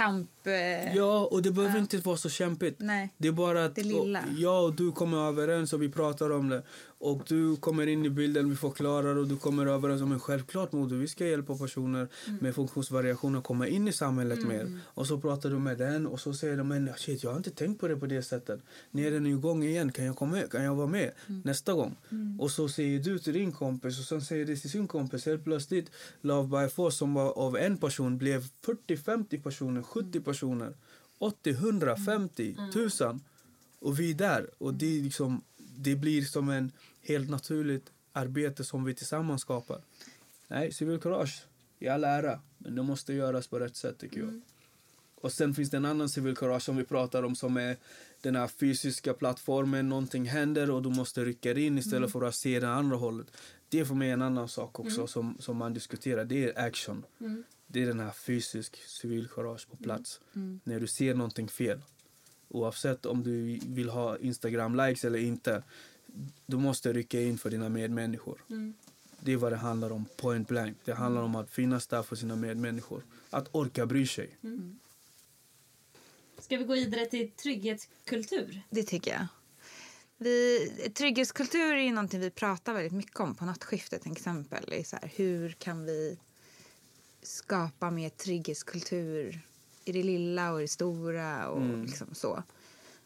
[0.48, 2.76] eh, Ja, och det behöver inte vara så kämpigt.
[2.80, 3.14] Nej.
[3.18, 4.20] Det är bara att Det lilla.
[4.20, 6.64] Och, jag och du kommer överens och vi pratar om det.
[7.00, 10.72] Och du kommer in i bilden, vi förklarar och du kommer överens om en självklart
[10.72, 10.96] moder.
[10.96, 12.38] Vi ska hjälpa personer Mm.
[12.42, 14.80] med funktionsvariationer att komma in i samhället mer.
[14.86, 17.52] Och så pratar du med den och så säger de men shit jag har inte
[17.52, 18.60] tänkt på det på det sättet.
[18.92, 20.42] Nu är den igång igen, kan jag komma?
[20.52, 21.42] Kan jag vara med Mm.
[21.46, 21.96] nästa gång?
[22.40, 25.26] Och så säger du till din kompis och sen säger det till sin kompis.
[25.26, 30.33] Helt plötsligt Love by Force som var av en person blev 40-50 personer, 70 personer,
[31.18, 33.22] 80, 100, 50, 1000.
[33.80, 34.50] Och vi är där.
[34.58, 39.82] Och det, liksom, det blir som en helt naturligt arbete som vi tillsammans skapar.
[40.48, 41.44] Nej, civilkurage
[41.80, 44.42] i all ära, men det måste göras på rätt sätt tycker jag.
[45.16, 47.78] Och sen finns det en annan civilkurage som vi pratar om som är
[48.22, 52.10] den här fysiska plattformen, någonting händer och du måste rycka in istället Mm.
[52.12, 53.28] för att se det andra hållet.
[53.70, 56.26] Det är för mig en annan sak också som, som man diskuterar.
[56.26, 57.06] Det är action.
[57.74, 57.86] Mm.
[57.86, 60.20] Det är den här fysisk civilkurage på plats.
[60.36, 60.60] Mm.
[60.64, 61.82] När du ser någonting fel.
[62.50, 65.64] Oavsett om du vill ha Instagram-likes eller inte.
[66.46, 68.44] Du måste rycka in för dina medmänniskor.
[68.50, 68.74] Mm.
[69.20, 70.78] Det är vad det handlar om, point blank.
[70.86, 73.04] Det handlar om att finnas där för sina medmänniskor.
[73.30, 74.38] Att orka bry sig.
[76.40, 78.62] Ska vi gå vidare till trygghetskultur?
[78.70, 79.28] Det tycker jag.
[80.18, 84.86] Vi, trygghetskultur är ju någonting vi pratar väldigt mycket om på nattskiftet till exempel.
[84.86, 86.18] Så här, hur kan vi
[87.24, 89.40] skapa mer trygghetskultur
[89.86, 91.86] i det lilla och i det stora och Mm.
[91.86, 92.44] liksom så.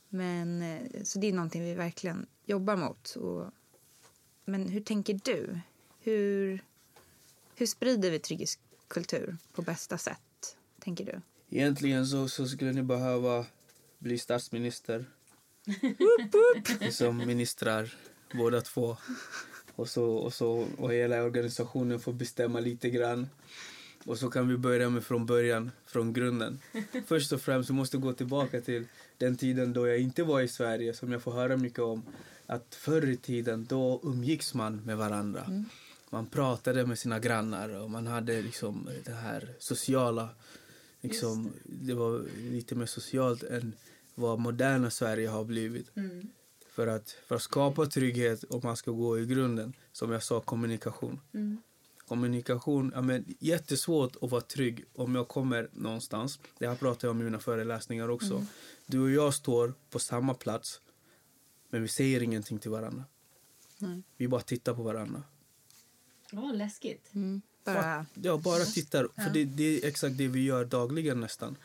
[0.09, 3.15] Men, eh, så det är någonting vi verkligen jobbar mot.
[3.15, 3.45] Och,
[4.45, 5.59] men hur tänker du?
[5.99, 6.59] Hur,
[7.55, 11.21] hur sprider vi trygghetskultur på bästa sätt, tänker du?
[11.57, 13.45] Egentligen så, så skulle ni behöva
[13.99, 15.05] bli statsminister.
[16.91, 17.95] Som ministrar,
[18.33, 18.97] båda två.
[19.75, 23.27] Och så, och så och hela organisationen får bestämma lite grann.
[24.07, 26.59] Och så kan vi börja med från början, från grunden.
[27.05, 28.85] Först och främst så måste gå tillbaka till
[29.17, 32.03] den tiden då jag inte var i Sverige, som jag får höra mycket om.
[32.45, 35.63] Att förr i tiden, då umgicks man med varandra.
[36.09, 40.29] Man pratade med sina grannar och man hade liksom det här sociala.
[41.01, 41.93] Liksom, det.
[41.93, 43.73] var lite mer socialt än
[44.15, 45.97] vad moderna Sverige har blivit.
[45.97, 46.29] Mm.
[46.69, 50.39] För att, för att skapa trygghet, om man ska gå i grunden, som jag sa,
[50.39, 51.19] kommunikation.
[51.33, 51.57] Mm.
[52.07, 56.39] Kommunikation, ja, men, jättesvårt att vara trygg om jag kommer någonstans.
[56.59, 58.45] Det här pratar jag om i mina föreläsningar också.
[58.85, 60.81] Du och jag står på samma plats,
[61.69, 63.03] men vi säger ingenting till varandra.
[63.77, 64.01] Nej.
[64.17, 65.23] Vi bara tittar på varandra.
[66.33, 67.09] Åh, läskigt.
[67.15, 67.41] Mm.
[67.63, 69.07] Bara, Ja, bara tittar.
[69.15, 71.57] För det, det är exakt det vi gör dagligen nästan.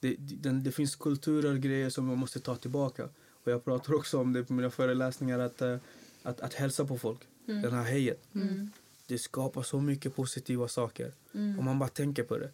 [0.00, 3.08] Det, det, det finns kulturer och grejer som man måste ta tillbaka.
[3.44, 5.76] Och jag pratar också om det på mina föreläsningar, att, eh,
[6.22, 7.20] att, att hälsa på folk.
[7.46, 8.34] Den här hejet.
[8.34, 8.70] Mm.
[9.06, 11.12] Det skapar så mycket positiva saker.
[11.58, 12.50] Om man bara tänker på det.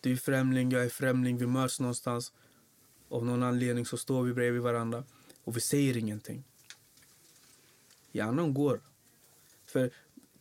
[0.00, 2.32] Du är främling, jag är främling, vi möts någonstans.
[3.08, 5.04] Av någon anledning så står vi bredvid varandra
[5.44, 6.44] och vi säger ingenting.
[8.12, 8.80] Hjärnan går.
[9.66, 9.90] För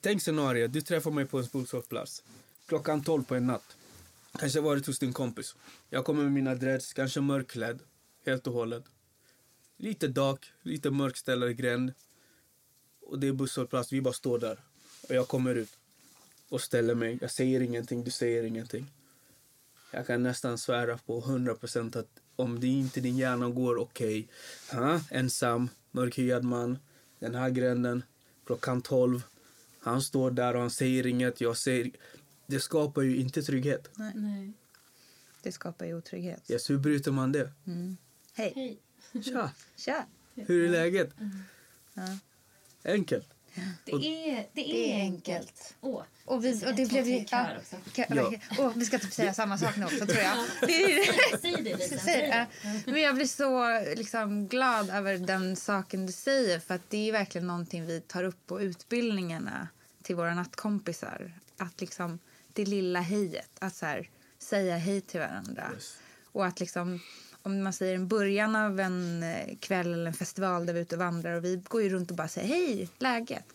[0.02, 2.24] tänk scenario, du träffar mig på en bostadsplats.
[2.66, 3.78] Klockan 12 på en natt.
[4.40, 5.56] Kanske varit hos din kompis.
[5.90, 7.80] Jag kommer med mina dreads, kanske mörkklädd.
[8.26, 8.84] Helt och hållet.
[9.78, 11.94] Lite dak, lite mörk ställare gränd.
[13.12, 14.60] Och det är busshållplats, vi bara står där.
[15.10, 15.70] Och jag kommer ut
[16.50, 17.18] och ställer mig.
[17.22, 18.86] Jag säger ingenting, du säger ingenting.
[19.92, 24.28] Jag kan nästan svära på 100% att om det inte din hjärna går okej.
[24.72, 26.80] Okay, ensam, mörkhyad man,
[27.20, 28.04] den här gränden,
[28.46, 29.24] klockan 12.
[29.80, 31.92] Han står där och han säger inget, jag säger...
[32.48, 33.90] Det skapar ju inte trygghet.
[33.96, 34.54] Nej.
[35.42, 36.52] det skapar ju otrygghet.
[36.52, 37.52] Yes, hur bryter man det?
[37.68, 37.98] Mm.
[38.34, 38.54] Hej.
[38.56, 38.80] Hej.
[39.24, 40.06] Tja, Tja.
[40.36, 41.14] hur är läget?
[41.94, 42.18] Ja.
[42.84, 43.30] Enkelt.
[43.86, 45.76] Det är, det Det är enkelt.
[45.82, 46.04] Åh.
[46.26, 47.26] Och, vi, och det blev ju...
[47.32, 47.48] Ja.
[48.58, 50.38] Åh, vi ska typ säga samma sak nu också, tror jag.
[51.42, 52.48] Säg det, Lisa.
[52.86, 56.60] Men jag blir så liksom, glad över den saken du säger.
[56.60, 59.68] För att Det är verkligen någonting vi tar upp på utbildningarna
[60.04, 61.34] till våra nattkompisar.
[61.58, 62.20] Att liksom,
[62.54, 63.52] det lilla hejet.
[63.60, 65.70] Att så här, säga hej till varandra.
[65.74, 65.98] Yes.
[66.32, 67.00] Och att liksom,
[67.44, 70.84] om man säger en början av en eh, kväll eller en festival där vi är
[70.84, 73.46] ute och vandrar och vi går ju runt och bara säger hej, läget?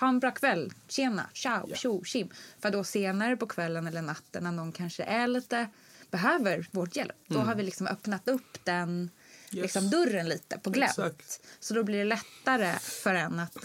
[0.00, 1.76] Ha en bra kväll, tjena, ciao, Ja.
[1.76, 2.28] tjo, tjim.
[2.60, 5.68] För då senare på kvällen eller natten när någon kanske är lite,
[6.10, 9.10] behöver vårt hjälp, då har vi liksom öppnat upp den
[9.50, 9.58] Mm.
[9.58, 9.62] Yes.
[9.62, 10.90] liksom, dörren lite på glänt.
[10.90, 11.40] Exakt.
[11.60, 13.56] Så då blir det lättare för en att...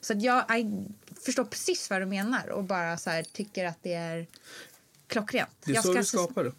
[0.00, 0.88] Så att jag, jag
[1.24, 4.26] förstår precis vad du menar och bara så här, tycker att det är
[5.06, 5.50] klockrent.
[5.64, 6.52] Det är jag så ska- skapar det.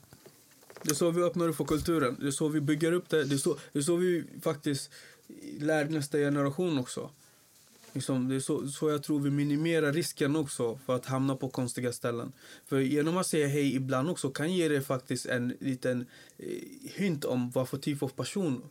[0.83, 2.17] Det är så vi öppnar upp för kulturen.
[2.19, 3.23] Det är så vi bygger upp det.
[3.23, 4.91] Det är så, det är så vi faktiskt
[5.59, 7.09] lär nästa generation också.
[7.93, 11.49] Liksom, det är så, så jag tror vi minimerar risken också för att hamna på
[11.49, 12.31] konstiga ställen.
[12.65, 16.05] För genom att säga hej ibland också kan ge dig faktiskt en liten
[16.37, 16.47] eh,
[16.95, 18.63] hint om vad för typ av person.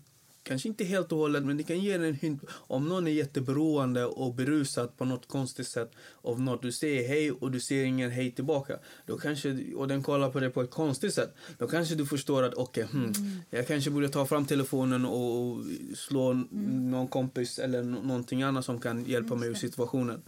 [0.42, 4.05] Kanske inte helt och hållet, men det kan ge en hint om någon är jätteberoende
[4.07, 5.90] och berusad på något konstigt sätt
[6.22, 6.62] av något.
[6.62, 8.79] Du säger hej och du ser ingen hej tillbaka.
[9.07, 11.35] Då kanske, och den kollar på det på ett konstigt sätt.
[11.59, 13.12] Då kanske du förstår att okej, hmm,
[13.50, 15.64] jag kanske borde ta fram telefonen och,
[15.96, 16.48] slå n-
[16.90, 20.22] någon kompis eller nå- någonting annat som kan hjälpa mig ur situationen.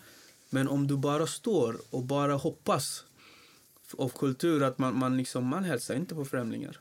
[0.51, 3.05] Men om du bara står och bara hoppas
[3.99, 6.81] av kultur att man, man, liksom, man hälsar inte på främlingar.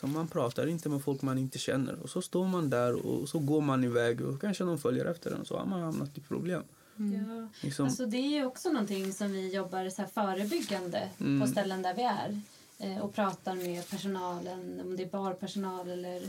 [0.00, 1.98] Så man pratar inte med folk man inte känner.
[2.02, 5.30] Och så står man där och så går man iväg och kanske någon följer efter
[5.30, 5.44] en.
[5.44, 6.62] Så har man hamnat i problem.
[6.96, 7.48] Ja.
[7.60, 11.40] Liksom, Alltså, det är ju också någonting som vi jobbar så här förebyggande Mm.
[11.40, 12.40] på ställen där vi är.
[12.80, 16.22] eh, och pratar med personalen, om det är barpersonal eller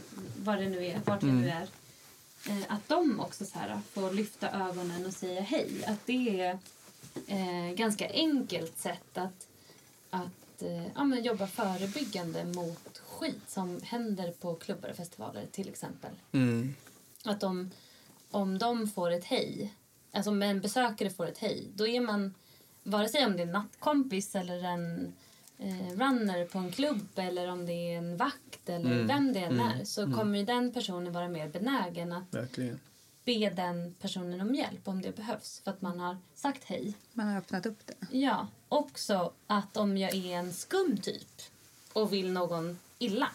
[0.43, 1.67] vad det nu är, vart vi nu är.
[2.49, 5.83] Eh, att de också så här, får lyfta ögonen och säga hej.
[5.87, 6.59] Att det är
[7.27, 9.47] eh, ganska enkelt sätt att,
[10.09, 15.69] att eh, ja, men jobba förebyggande mot skit som händer på klubbar och festivaler till
[15.69, 16.11] exempel.
[16.31, 16.75] Mm.
[17.25, 17.71] Att de,
[18.31, 19.73] om de får ett hej,
[20.11, 22.33] alltså om en besökare får ett hej, då är man,
[22.83, 25.13] vare sig om det är en nattkompis eller en
[25.57, 29.39] eh, runner på en klubb eller om det är en vakt eller Mm, vem det
[29.39, 32.79] än mm, är, så kommer ju den personen vara mer benägen att Verkligen.
[33.25, 36.93] be den personen om hjälp om det behövs för att man har sagt hej.
[37.13, 38.17] Man har öppnat upp det.
[38.17, 41.41] Ja, också att om jag är en skum typ
[41.93, 43.29] och vill någon illa.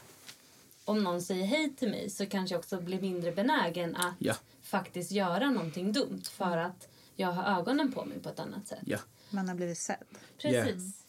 [0.84, 4.34] Om någon säger hej till mig så kanske jag också blir mindre benägen att Ja.
[4.62, 8.78] faktiskt göra någonting dumt för att jag har ögonen på mig på ett annat sätt.
[8.86, 8.98] Ja.
[9.30, 9.96] Man har blivit sedd.
[10.38, 11.02] Precis.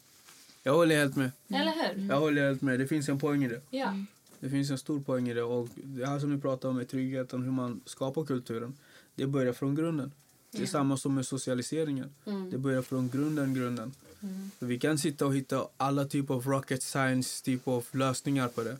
[0.62, 1.30] Jag håller helt med.
[1.48, 2.08] Eller hur?
[2.08, 2.78] Jag håller helt med.
[2.78, 3.60] Det finns en poäng i det.
[3.70, 3.94] Ja.
[4.40, 5.42] Det finns en stor poäng i det.
[5.42, 8.76] Och det här som vi pratar om med tryggheten, hur man skapar kulturen.
[9.14, 10.12] Det börjar från grunden.
[10.56, 12.10] Det är samma som med socialiseringen.
[12.24, 12.50] Mm.
[12.50, 13.92] Det börjar från grunden, grunden.
[14.20, 14.50] Mm.
[14.58, 18.76] Vi kan sitta och hitta alla typer av rocket science typ av lösningar på det.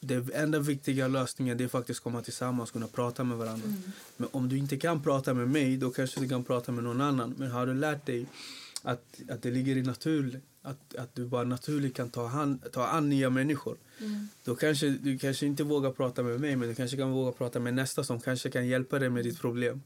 [0.00, 3.66] Det enda viktiga lösningen är faktiskt att komma tillsammans och kunna prata med varandra.
[3.68, 3.82] Mm.
[4.16, 7.00] Men om du inte kan prata med mig, då kanske du kan prata med någon
[7.00, 7.34] annan.
[7.38, 8.26] Men har du lärt dig
[8.82, 12.86] att, att det ligger i natur, att, att du bara naturligt kan ta, hand, ta
[12.86, 13.76] an nya människor.
[13.98, 14.28] Mm.
[14.44, 17.60] Då kanske du kanske inte vågar prata med mig, men du kanske kan våga prata
[17.60, 19.82] med nästa som kanske kan hjälpa dig med ditt problem.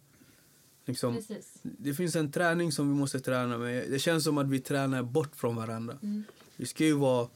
[0.87, 1.59] Liksom, Precis.
[1.63, 3.91] det finns en träning som vi måste träna med.
[3.91, 5.99] Det känns som att vi tränar bort från varandra.
[6.03, 6.25] Mm.
[6.57, 7.29] Vi ska ju vara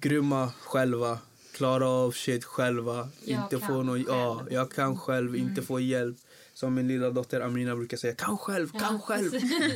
[0.00, 1.18] grymma själva,
[1.52, 3.08] klara av shit själva.
[3.24, 4.52] Jag inte få någon, ja, själv.
[4.52, 6.16] jag kan själv, inte få hjälp.
[6.54, 9.30] Som min lilla dotter Amina brukar säga, kan själv, kan Ja, själv,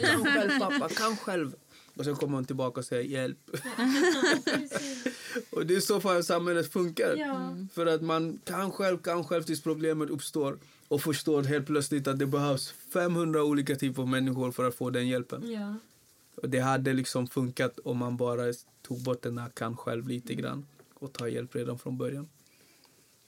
[0.04, 1.54] kan själv pappa, kan själv.
[1.96, 3.38] Och sen kommer hon tillbaka och säger hjälp.
[5.50, 7.16] och det är så fan samhället funkar.
[7.16, 7.56] Ja.
[7.74, 12.18] För att man kan själv, kan själv tills problemet uppstår och förstår helt plötsligt att
[12.18, 15.52] det behövs 500 olika typer av människor för att få den hjälpen.
[15.52, 15.74] Ja.
[16.36, 20.34] Och det hade liksom funkat om man bara tog bort den här kan själv lite
[20.34, 22.28] grann och ta hjälp redan från början.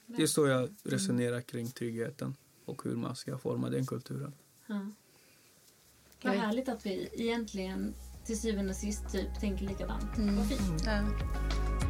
[0.05, 4.33] Det är så jag resonerar kring tryggheten och hur man ska forma den kulturen.
[4.67, 4.91] Ja.
[6.23, 6.39] Vad Oj.
[6.39, 7.93] härligt att vi egentligen
[8.25, 10.17] till syvende och sist typ tänker likadant.
[10.17, 10.35] Mm.
[10.35, 10.83] Vad fint.
[10.85, 11.88] Ja.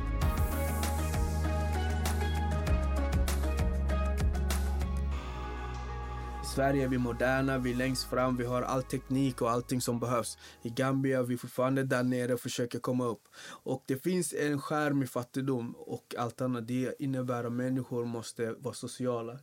[6.49, 9.81] I Sverige är vi moderna, vi är längst fram, vi har all teknik och allting
[9.81, 10.37] som behövs.
[10.61, 13.21] I Gambia är vi fortfarande där nere och försöker komma upp.
[13.63, 16.67] Och det finns en skärm i fattigdom och allt annat.
[16.67, 19.39] Det innebär att människor måste vara sociala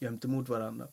[0.00, 0.86] gentemot varandra.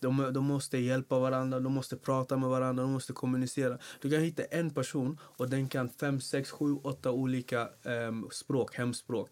[0.00, 3.78] De, de måste hjälpa varandra, de måste prata med varandra, de måste kommunicera.
[4.00, 8.76] Du kan hitta en person och den kan fem, sex, sju, åtta olika eh, språk,
[8.76, 9.30] hemspråk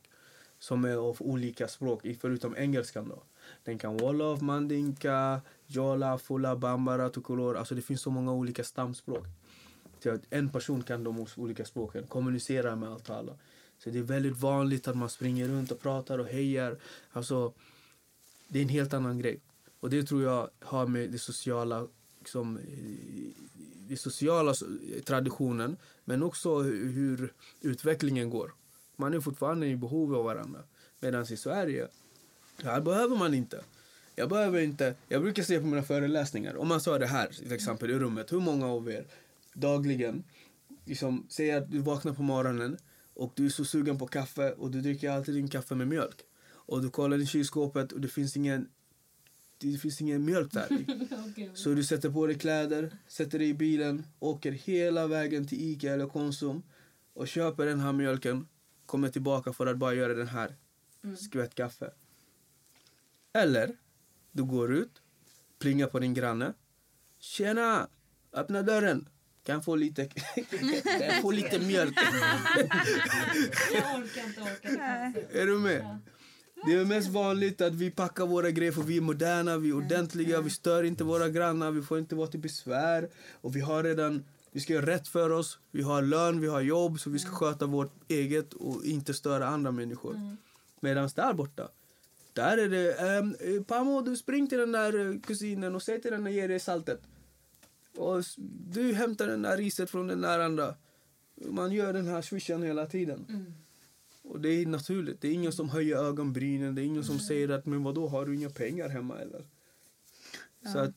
[0.58, 3.08] som är av olika språk, förutom engelskan.
[3.08, 3.22] Då.
[3.64, 7.56] Den kan wolof, mandinka, jola, fula, bambara, tukulor.
[7.56, 9.24] Alltså det finns så många olika stamspråk.
[10.02, 13.32] Så att en person kan de olika språken, kommunicera med allt och alla.
[13.78, 16.78] Så det är väldigt vanligt att man springer runt och pratar och hejar.
[17.12, 17.52] Alltså,
[18.48, 19.40] det är en helt annan grej.
[19.80, 22.62] Och det tror jag har med det sociala, liksom, eh,
[23.88, 24.54] det sociala
[25.04, 28.52] traditionen, men också hur, hur utvecklingen går.
[28.96, 30.62] Man är fortfarande i behov av varandra.
[31.00, 31.88] Medan i Sverige,
[32.64, 33.60] här behöver man inte.
[34.14, 34.94] Jag behöver inte.
[35.08, 38.32] Jag brukar säga på mina föreläsningar, om man sa det här till exempel i rummet,
[38.32, 39.06] hur många av er
[39.52, 40.24] dagligen
[40.84, 42.76] liksom, säger att du vaknar på morgonen
[43.14, 46.20] och du är så sugen på kaffe och du dricker alltid din kaffe med mjölk.
[46.48, 48.68] Och du kollar i kylskåpet och det finns ingen,
[49.58, 50.66] det finns ingen mjölk där.
[51.36, 51.50] gud.
[51.54, 55.92] Så du sätter på dig kläder, sätter dig i bilen, åker hela vägen till Ica
[55.92, 56.62] eller Konsum
[57.14, 58.48] och köper den här mjölken,
[58.86, 60.54] kommer tillbaka för att bara göra den här
[61.04, 61.16] Mm.
[61.16, 61.90] skvätt kaffe.
[63.36, 63.76] Eller,
[64.32, 65.02] du går ut,
[65.58, 66.52] plingar på din granne.
[67.18, 67.88] Tjena!
[68.32, 69.08] Öppna dörren.
[69.42, 70.04] Kan få lite,
[70.98, 71.94] kan få lite mjölk?
[73.72, 75.40] Jag orkar inte, orkar inte.
[75.40, 75.98] Är du med?
[76.66, 79.76] Det är mest vanligt att vi packar våra grejer för vi är moderna, vi är
[79.76, 83.08] ordentliga, vi stör inte våra grannar, vi får inte vara till besvär.
[83.40, 86.60] Och vi har redan, vi ska göra rätt för oss, vi har lön, vi har
[86.60, 90.14] jobb, så vi ska sköta vårt eget och inte störa andra människor.
[90.14, 90.36] Mm.
[90.80, 91.68] Medan där borta,
[92.36, 96.00] där är det, ehm, eh, Pamo du spring till den där eh, kusinen och säg
[96.00, 97.00] till den att ge dig saltet.
[97.96, 98.24] Och
[98.70, 100.74] du hämtar den där riset från den där andra.
[101.34, 103.26] Man gör den här swishen hela tiden.
[103.28, 103.54] Mm.
[104.22, 105.20] Och det är naturligt.
[105.20, 106.74] Det är ingen som höjer ögonbrynen.
[106.74, 109.44] Det är ingen som säger att men vadå, har du inga pengar hemma eller?
[110.72, 110.94] Så att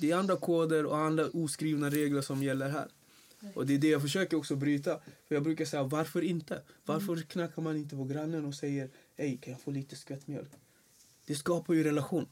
[0.00, 2.88] det är andra koder och andra oskrivna regler som gäller här.
[3.54, 5.00] Och det är det jag försöker också bryta.
[5.28, 6.62] För jag brukar säga, varför inte?
[6.84, 8.90] Varför knackar man inte på grannen och säger,
[9.20, 10.50] hej kan jag få lite skvättmjölk?
[11.26, 12.26] Det skapar ju relation.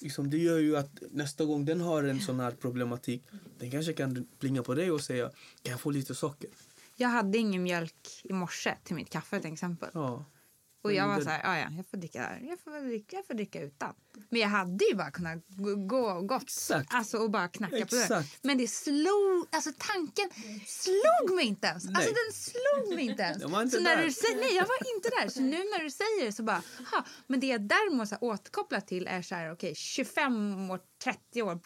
[0.00, 3.22] Liksom, det gör ju att nästa gång den har en sån här problematik,
[3.58, 5.30] den kanske kan plinga på dig och säga,
[5.62, 6.50] kan jag få lite socker?
[6.96, 9.90] Jag hade ingen mjölk i morse till mitt kaffe till exempel.
[9.94, 10.24] Ja.
[10.82, 13.26] Och jag var det- så här, "Ja, ja, jag får dricka, jag får dricka, jag
[13.26, 13.94] får dricka utan.
[14.30, 16.94] Men jag hade ju bara kunnat gå, gå gått Exakt.
[16.94, 18.02] alltså, och bara knacka på dörren.
[18.02, 18.38] Exakt.
[18.42, 20.30] Men det slog, alltså tanken
[20.66, 21.86] slog mig inte ens.
[21.86, 22.14] Alltså Nej.
[22.26, 23.38] den slog mig inte ens.
[23.42, 24.04] Den var inte så när där.
[24.04, 25.28] du säger, nej jag var inte där.
[25.28, 26.62] Så nu när du säger det så bara,
[26.92, 27.04] ha.
[27.26, 31.60] Men det jag däremot så återkopplar till är så här, okej 25 år, 30 år,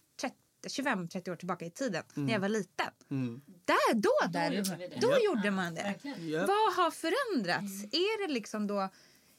[0.69, 2.87] 25-30 år tillbaka i tiden när jag var liten.
[3.11, 3.41] Mm.
[3.65, 4.99] Där, då, där, gjorde vi det.
[5.01, 5.95] då gjorde man det.
[6.03, 6.47] Ja.
[6.47, 7.85] Vad har förändrats?
[7.93, 8.89] Är det liksom då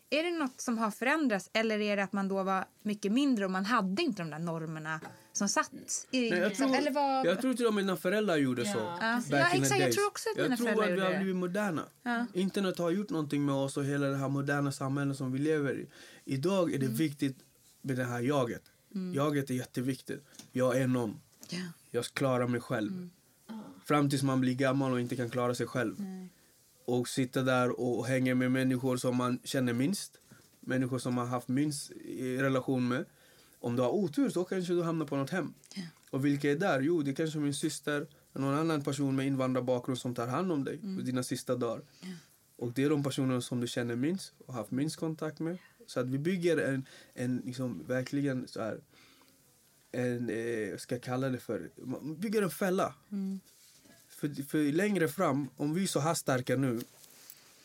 [0.09, 3.45] är det något som har förändrats eller är det att man då var mycket mindre
[3.45, 4.99] och man hade inte de där normerna
[5.33, 5.71] som satt
[6.11, 6.29] i...
[6.29, 7.25] Nej, jag, tror, eller vad...
[7.25, 8.73] jag tror till och med mina föräldrar gjorde Ja.
[8.73, 8.79] så.
[8.79, 9.21] Ja.
[9.39, 9.81] Ja, exakt.
[9.81, 11.83] Jag tror också att jag mina tror föräldrar att vi har blivit moderna.
[12.03, 12.25] Ja.
[12.33, 15.73] Internet har gjort någonting med oss och hela det här moderna samhället som vi lever
[15.79, 15.87] i.
[16.25, 16.97] Idag är det Mm.
[16.97, 17.37] viktigt
[17.81, 18.63] med det här jaget.
[19.15, 20.23] Jaget är jätteviktigt.
[20.51, 21.19] Jag är någon.
[21.49, 21.59] Ja.
[21.91, 22.91] Jag klarar mig själv.
[22.91, 23.09] Mm.
[23.85, 25.95] Fram tills man blir gammal och inte kan klara sig själv.
[26.87, 30.17] Och sitta där och hänga med människor som man känner minst.
[30.59, 31.91] Människor som man haft minst
[32.39, 33.05] relation med.
[33.59, 35.53] Om du har otur så kanske du hamnar på något hem.
[35.75, 35.81] Ja.
[36.09, 36.81] Och vilka är där?
[36.81, 40.63] Jo, det är kanske min syster, någon annan person med invandrarbakgrund som tar hand om
[40.63, 41.05] dig Mm.
[41.05, 41.81] dina sista dagar.
[42.55, 45.57] Och det är de personerna som du känner minst och har haft minst kontakt med.
[45.87, 48.79] Så att vi bygger en, en liksom, verkligen så här,
[49.91, 50.37] en, eh,
[50.69, 52.95] jag ska kalla det för, man bygger en fälla.
[53.09, 53.39] Mm.
[54.17, 56.81] För, för längre fram, om vi är så här starka nu,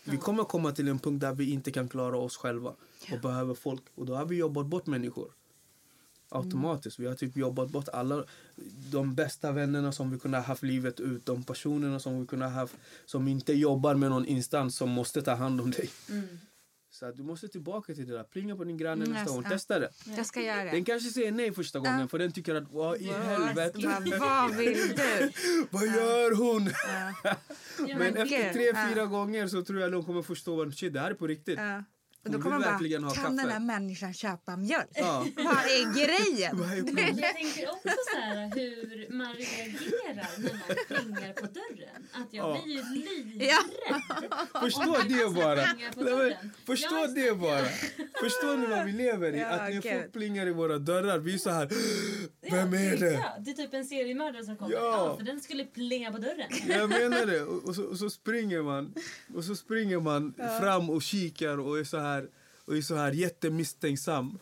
[0.05, 2.75] vi kommer komma till en punkt där vi inte kan klara oss själva
[3.13, 3.83] och behöver folk.
[3.95, 5.31] Och då har vi jobbat bort människor.
[6.29, 6.99] Automatiskt.
[6.99, 8.25] Vi har typ jobbat bort alla
[8.91, 11.27] de bästa vännerna som vi kunde ha haft livet ut.
[11.27, 12.75] De personerna som vi kunde ha haft
[13.07, 15.91] som inte jobbar med någon instans som måste ta hand om dig.
[16.11, 16.39] Mm.
[17.03, 18.25] Så att du måste tillbaka till det där.
[18.25, 19.43] Plinga på din granne Mm, nästa gång.
[19.45, 19.91] Testa det.
[20.17, 20.71] Jag ska göra det.
[20.71, 22.09] Den kanske säger nej första gången Ja.
[22.09, 23.79] för den tycker att vad i helvete.
[24.21, 25.31] Vad, vill du?
[25.71, 26.65] Vad gör hon?
[27.99, 31.11] Men efter tre, fyra gånger så tror jag de kommer förstå att shit, det här
[31.11, 31.59] är på riktigt.
[32.25, 34.89] Hon då kommer man verkligen bara, kan den kaffe." här människan köpa mjölk?
[34.95, 35.27] Ja.
[35.37, 36.59] Vad är grejen?
[37.21, 42.07] Jag tänker också så här hur man reagerar när någon plingar på dörren.
[42.13, 42.63] Att jag Ja.
[42.65, 43.49] blir ju livrädd.
[44.53, 44.61] Ja.
[44.61, 45.65] Förstå det bara.
[46.67, 47.65] Förstå det bara.
[48.21, 49.39] Förstå ni vad vi lever i?
[49.39, 49.83] Ja, att när gud.
[49.93, 51.69] folk plingar i våra dörrar, vi är så här.
[52.51, 53.13] Vem är det?
[53.13, 54.73] Ja, det är typ en seriemördare som kommer.
[54.75, 54.81] Ja.
[54.81, 55.17] Ja.
[55.17, 56.49] för den skulle plinga på dörren.
[56.69, 57.43] Jag menar det.
[57.43, 58.95] Och, och, så, och så springer man
[59.35, 62.12] och så springer man fram och kikar och är så här,
[62.73, 64.39] och är så här jättemisstänksam.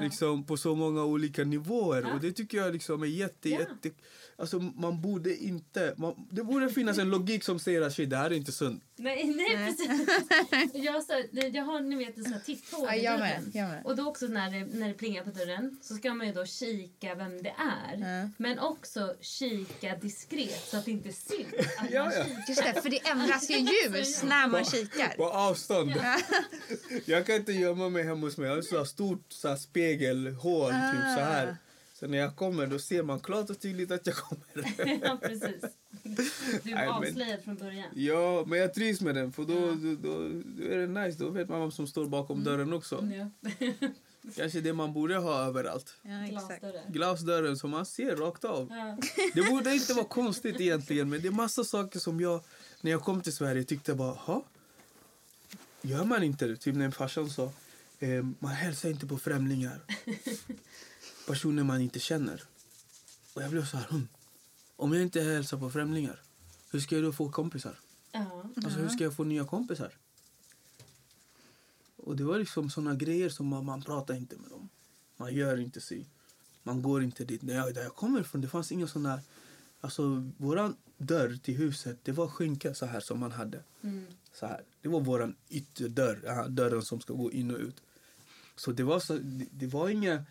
[0.00, 2.02] Liksom på så många olika nivåer.
[2.02, 2.14] Ja.
[2.14, 3.58] Och det tycker jag liksom är jätte, Ja.
[3.58, 3.90] jätte...
[4.40, 5.94] Alltså man borde inte...
[5.96, 8.84] Man, det borde finnas en logik som säger att shit, det här är inte sunt.
[8.96, 9.66] Nej, nej, Nej.
[9.66, 10.84] precis.
[10.84, 11.22] Jag, har så,
[11.56, 13.84] jag har ni vet en sån här tipphål Ja, jag med, jag med.
[13.84, 16.44] Och då också när det, när det plingar på dörren så ska man ju då
[16.46, 18.20] kika vem det är.
[18.22, 18.30] Ja.
[18.36, 22.24] Men också kika diskret så att det inte syns att Ja, man ja.
[22.48, 23.56] Just det, för det ändras ju
[23.94, 25.16] ljus när man kikar.
[25.16, 25.92] På avstånd.
[27.04, 28.48] jag kan inte gömma mig hemma hos mig.
[28.48, 30.70] Jag har ett stort så här spegelhål.
[30.70, 31.56] Typ så här.
[32.00, 35.00] Så när jag kommer då ser man klart och tydligt att jag kommer.
[35.04, 35.64] ja, precis.
[36.62, 37.88] Du men- avslöjad från början.
[37.94, 39.32] ja, men jag trivs med den.
[39.32, 41.18] För då, då, då, då är det nice.
[41.18, 43.08] Då vet man vem som står bakom dörren också.
[43.14, 43.30] Ja.
[44.36, 45.94] Kanske det man borde ha överallt.
[46.02, 46.10] Ja.
[46.30, 46.92] Glasdörren.
[46.92, 48.68] Glasdörren som man ser rakt av.
[48.70, 48.98] Ja.
[49.34, 51.10] Det borde inte vara konstigt egentligen.
[51.10, 52.40] Men det är massa saker som jag,
[52.80, 54.44] när jag kom till Sverige, tyckte bara, ha?
[55.82, 56.56] Gör man inte det?
[56.56, 57.52] Typ när farsan sa,
[57.98, 59.80] eh, man hälsar inte på främlingar.
[61.28, 62.42] Personer man inte känner.
[63.34, 64.08] Och jag blev så här, hm.
[64.76, 66.22] Om jag inte hälsar på främlingar,
[66.70, 67.78] hur ska jag då få kompisar?
[68.12, 68.44] Ja.
[68.56, 69.92] Alltså hur ska jag få nya kompisar?
[71.96, 74.68] Och det var liksom såna grejer som man, man pratar inte med dem.
[75.16, 76.06] Man gör inte sig.
[76.62, 77.42] Man går inte dit.
[77.42, 79.20] När jag, där jag kommer ifrån, det fanns inga såna...
[79.80, 83.62] Alltså våran dörr till huset, det var skynke så här som man hade.
[83.82, 84.06] Mm.
[84.32, 84.62] Så här.
[84.82, 87.76] Det var våran ytterdörr, dörren som ska gå in och ut.
[88.56, 90.24] Så det var, så, det, det var inga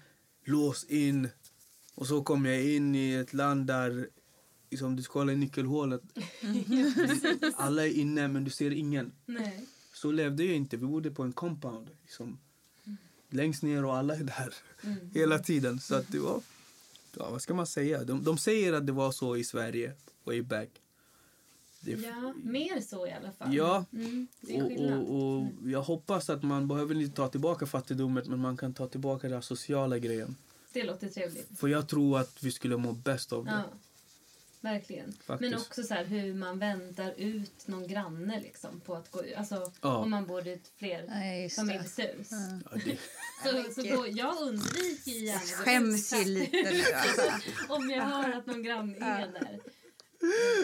[0.48, 1.30] lås in
[1.96, 4.10] och så kom jag in i ett land där
[4.70, 6.02] liksom, du ska kolla i nyckelhålet.
[7.56, 9.12] Alla är inne men du ser ingen.
[9.26, 9.66] Nej.
[9.94, 10.78] Så levde jag inte.
[10.78, 11.90] Vi bodde på en compound.
[12.02, 12.40] Liksom.
[13.30, 14.98] Längst ner och alla är där Mm.
[15.14, 15.80] hela tiden.
[15.80, 16.42] Så att det var...
[17.18, 18.04] Ja, vad ska man säga?
[18.04, 19.94] De, de säger att det var så i Sverige,
[20.24, 20.70] way back.
[21.96, 23.56] Det, Ja, mer så i alla fall.
[23.56, 23.86] Ja.
[23.94, 28.58] Mm, och, och, och jag hoppas att man behöver inte ta tillbaka fattigdomen men man
[28.58, 30.36] kan ta tillbaka den sociala grejen.
[30.74, 31.60] Det låter trevligt.
[31.60, 33.52] För jag tror att vi skulle må bäst av det.
[33.52, 33.64] Ja.
[34.62, 35.14] Verkligen.
[35.26, 35.52] Faktiskt.
[35.52, 39.38] Men också så här, hur man väntar ut någon granne liksom, på att gå ut.
[39.38, 39.98] Alltså, Ja.
[39.98, 41.50] om man bor i ett fler Ja.
[42.72, 42.98] Ja, det,
[43.44, 47.32] Så, så då, jag undviker ju gärna att gå Skäms ju lite nu alltså.
[47.74, 49.60] om jag hör att någon granne är där.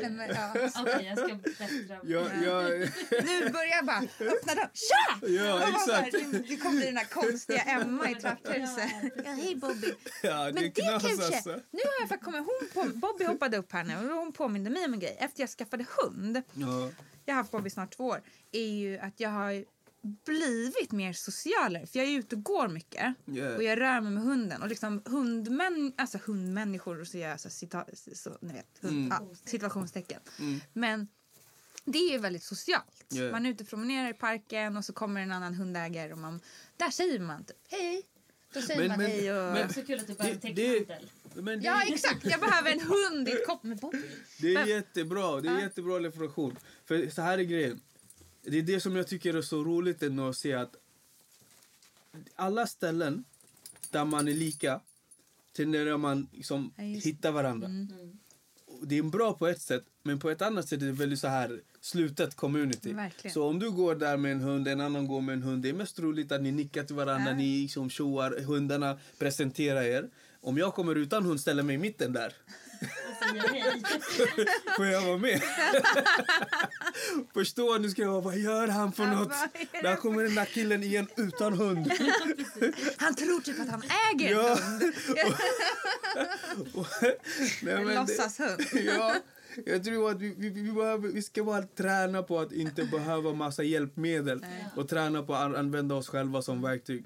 [0.02, 0.52] Men, ja.
[0.82, 2.00] Okej, jag ska bättra mig.
[2.04, 2.62] ja, ja,
[3.24, 4.70] Nu börjar jag bara öppna dörren.
[4.74, 5.28] Tja!
[5.28, 6.12] ja, exakt.
[6.12, 8.92] bara, Det, kommer bli den där konstiga Emma i trapphuset.
[9.26, 9.94] Ja, hej Bobby.
[10.24, 11.36] Ja, det Men är det knas kanske...
[11.36, 11.50] alltså.
[11.50, 12.48] Nu har jag faktiskt kommit...
[12.74, 15.18] Hon på, Bobby hoppade upp här nu och hon påminde mig om en grej.
[15.20, 16.90] Efter jag skaffade hund, Ja,
[17.26, 19.66] jag har haft Bobby snart två år, är ju att jag har
[20.04, 21.88] blivit mer socialare.
[21.88, 23.14] För jag är ute och går mycket.
[23.28, 23.56] Yeah.
[23.56, 24.62] Och jag rör mig med hunden.
[24.62, 29.14] Och liksom hundmän, alltså hundmänniskor, och så gör jag så, cita, så, ni vet, hund,
[29.14, 30.20] ja, situationstecken.
[30.74, 31.08] Men
[31.86, 33.06] det är ju väldigt socialt.
[33.14, 33.32] Yeah.
[33.32, 36.40] Man är ute och promenerar i parken och så kommer en annan hundägare och man,
[36.78, 38.04] där säger man typ hej.
[38.54, 39.54] Då säger Men- man men- hej och...
[39.54, 41.10] men- Så kul att du Det- täckmantel.
[41.64, 44.02] Ja exakt, jag behöver en hund i ett kopp med Bobby.
[44.42, 45.42] det är Men- jättebra.
[45.42, 45.62] Det är Ja.
[45.62, 46.58] jättebra reflektion.
[46.86, 47.82] För så här är grejen.
[48.44, 50.76] Det är det som jag tycker är så roligt ändå att se att
[52.36, 53.24] alla ställen
[53.92, 54.82] där man är lika
[55.56, 57.70] tenderar man liksom Ja, hitta varandra.
[58.66, 61.20] Och Det är bra på ett sätt, men på ett annat sätt är det väldigt
[61.20, 62.94] så här slutet community.
[62.94, 63.34] Verkligen.
[63.34, 65.70] Så om du går där med en hund, en annon går med en hund, det
[65.70, 67.38] är mest roligt att ni nickar till varandra, Ja.
[67.38, 70.10] ni liksom tjoar, hundarna presenterar er.
[70.42, 72.34] Om jag kommer utan hund, ställer mig i mitten där.
[72.84, 74.76] Och.
[74.76, 75.42] Får jag vara med?
[77.34, 79.32] Förstår nu ska jag vara, vad gör han för något?
[79.82, 81.92] Där kommer den där killen igen utan hund.
[82.98, 84.56] Han tror typ att han äger en Ja.
[84.56, 84.94] hund.
[86.76, 88.62] Och- Nej, En men det- låtsashund.
[88.88, 89.16] ja,
[89.66, 93.34] jag tror att vi, vi, vi, behöver, vi ska bara träna på att inte behöva
[93.34, 97.06] massa hjälpmedel och träna på att an- använda oss själva som verktyg.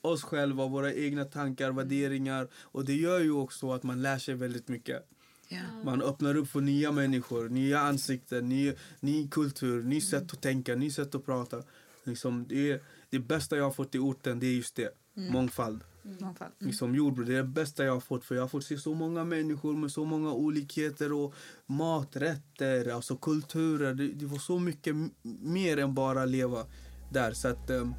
[0.00, 2.48] Oss själva, våra egna tankar, värderingar.
[2.62, 5.08] Och det gör ju också att man lär sig väldigt mycket.
[5.48, 5.58] Ja.
[5.84, 10.74] Man öppnar upp för nya människor, nya ansikten, ny, ny kultur, ny sätt att tänka,
[10.74, 11.62] ny sätt att prata.
[12.04, 12.80] Liksom, det, är,
[13.10, 15.84] det bästa jag har fått i orten det är just det, mångfald.
[16.20, 16.52] Mångfald.
[16.58, 18.94] Liksom jordbruk, det är det bästa jag har fått för jag har fått se så
[18.94, 21.34] många människor med så många olikheter och
[21.66, 23.94] maträtter, alltså kulturer.
[23.94, 24.96] Det, det var så mycket
[25.42, 26.66] mer än bara leva
[27.12, 27.94] där så att ehm,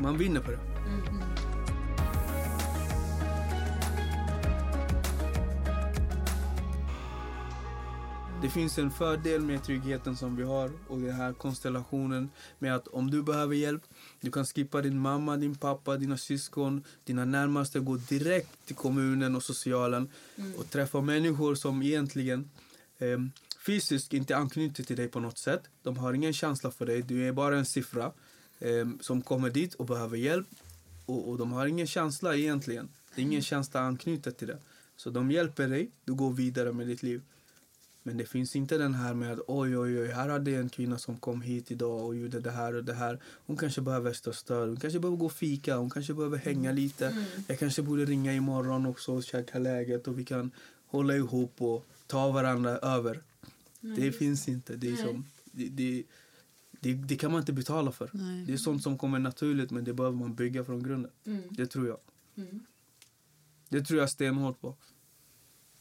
[0.00, 1.51] man vinner på det.
[8.42, 12.88] Det finns en fördel med tryggheten som vi har och den här konstellationen med att
[12.88, 13.82] om du behöver hjälp,
[14.20, 19.36] du kan skippa din mamma, din pappa, dina syskon, dina närmaste, gå direkt till kommunen
[19.36, 20.08] och socialen
[20.58, 22.50] och träffa människor som egentligen
[22.98, 23.18] eh,
[23.66, 25.62] fysiskt inte anknyter till dig på något sätt.
[25.82, 28.12] De har ingen känsla för dig, du är bara en siffra
[28.58, 30.46] eh, som kommer dit och behöver hjälp
[31.06, 32.88] och, och de har ingen känsla egentligen.
[33.14, 34.58] Det är ingen känsla anknutet till det.
[34.96, 37.22] Så de hjälper dig, du går vidare med ditt liv.
[38.02, 40.98] Men det finns inte den här med att oj, oj, oj, här hade en kvinna
[40.98, 43.20] som kom hit idag och gjorde det här och det här.
[43.46, 46.72] Hon kanske behöver extra stöd, hon kanske behöver gå och fika, hon kanske behöver hänga
[46.72, 47.26] lite.
[47.48, 50.50] Jag kanske borde ringa imorgon också och checka läget och vi kan
[50.86, 53.20] hålla ihop och ta varandra över.
[53.80, 54.76] det finns inte.
[54.76, 56.04] Det, är som, det, det,
[56.70, 58.10] det, det kan man inte betala för.
[58.12, 58.44] Nej.
[58.46, 61.10] Det är sånt som kommer naturligt men det behöver man bygga från grunden.
[61.24, 61.42] Mm.
[61.50, 61.98] Det tror jag.
[62.36, 62.60] Mm.
[63.68, 64.76] Det tror jag stenhårt på.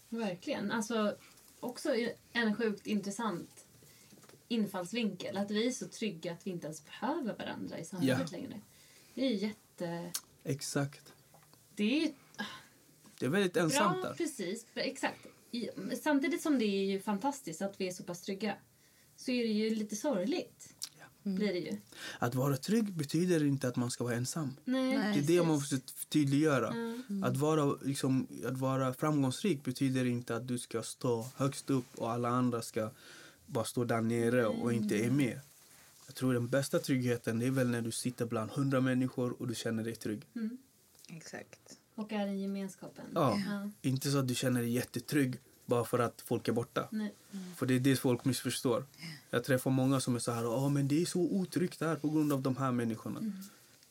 [0.10, 0.72] Verkligen.
[0.72, 1.16] Alltså,
[1.62, 1.96] också
[2.34, 3.66] en sjukt intressant
[4.48, 5.38] infallsvinkel.
[5.38, 8.38] Att vi är så trygga att vi inte ens behöver varandra i samhället Ja.
[8.38, 8.62] längre.
[9.14, 10.12] Det är ju jätte...
[10.44, 11.14] Exakt.
[11.76, 12.12] Det är
[13.20, 14.14] Det är väldigt ensamt där.
[14.14, 14.66] precis.
[14.76, 15.28] Exakt.
[16.02, 18.56] Samtidigt som det är ju fantastiskt att vi är så pass trygga
[19.16, 20.74] så är det ju lite sorgligt.
[21.24, 21.78] Blir det ju.
[22.20, 24.56] Att vara trygg betyder inte att man ska vara ensam.
[24.66, 25.14] Nej, Nej.
[25.14, 25.72] Det är det man precis.
[25.72, 26.76] måste tydliggöra.
[27.08, 27.28] Ja.
[27.28, 32.12] Att, vara, liksom, att vara framgångsrik betyder inte att du ska stå högst upp och
[32.12, 32.90] alla andra ska
[33.46, 35.40] bara stå där nere och inte är med.
[36.06, 39.56] Jag tror den bästa tryggheten är väl när du sitter bland hundra människor och du
[39.56, 40.22] känner dig trygg.
[40.36, 40.58] Mm.
[41.08, 41.78] Exakt.
[41.96, 43.06] Och är i gemenskapen.
[43.14, 43.42] Ja.
[43.48, 43.70] Ja.
[43.82, 45.38] Inte så att du känner dig jättetrygg
[45.72, 46.88] bara för att folk är borta.
[46.92, 47.14] Nej.
[47.58, 48.86] För det är det folk missförstår.
[49.30, 52.10] Jag träffar många som är så här, "Ja, men det är så otryggt där på
[52.10, 53.20] grund av de här människorna.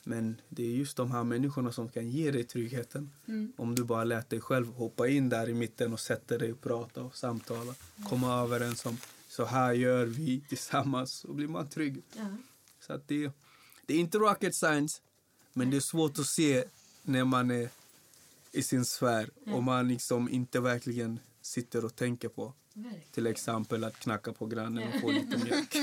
[0.04, 3.10] Men det är just de här människorna som kan ge dig tryggheten.
[3.26, 3.52] Mm.
[3.56, 6.60] Om du bara lät dig själv hoppa in där i mitten och sätta dig och
[6.60, 7.74] prata och samtala.
[8.08, 8.96] Komma överens om
[9.28, 11.12] så här gör vi tillsammans.
[11.12, 12.02] Så blir man trygg.
[12.16, 12.26] Ja.
[12.80, 13.30] Så att det,
[13.86, 15.00] det är inte rocket science,
[15.52, 16.64] men det är svårt att se
[17.02, 17.68] när man är
[18.52, 21.20] i sin sfär och man liksom inte verkligen
[21.50, 23.04] sitter och tänker på Verkligen.
[23.12, 25.76] till exempel att knacka på grannen och få lite mjölk.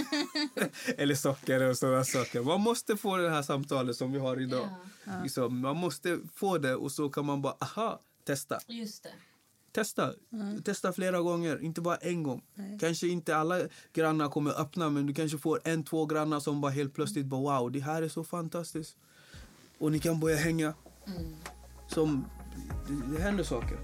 [0.98, 2.42] Eller socker och sådana saker.
[2.42, 4.70] Man måste få det här samtalet som vi har idag.
[5.04, 5.22] Ja.
[5.24, 8.60] Liksom, man måste få det och så kan man bara, aha, testa.
[8.68, 9.14] Just det.
[9.72, 10.14] Testa.
[10.64, 12.42] Testa flera gånger, inte bara en gång.
[12.80, 13.62] Kanske inte alla
[13.94, 17.60] grannar kommer öppna men du kanske får en, två grannar som bara helt plötsligt bara
[17.60, 18.98] wow, det här är så fantastiskt.
[19.78, 20.74] Och ni kan börja hänga.
[21.88, 22.26] Som,
[22.88, 23.78] det, det händer saker.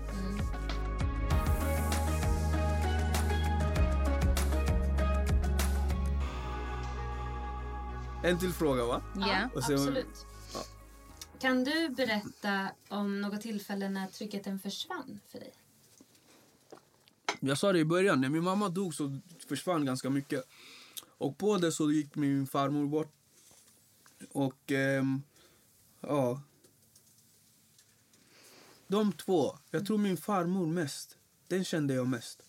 [8.24, 9.02] En till fråga va?
[9.16, 9.50] Ja.
[9.56, 10.26] Och sen- absolut.
[10.54, 10.60] Ja.
[11.40, 15.54] Kan du berätta om något tillfälle när tryggheten försvann för dig?
[17.40, 20.44] Jag sa det i början, när min mamma dog så försvann ganska mycket.
[21.18, 23.12] Och på det så gick min farmor bort.
[24.32, 25.22] Och ehm,
[26.00, 26.42] ja.
[28.88, 31.18] De två, jag tror min farmor mest.
[31.48, 32.42] Den kände jag mest.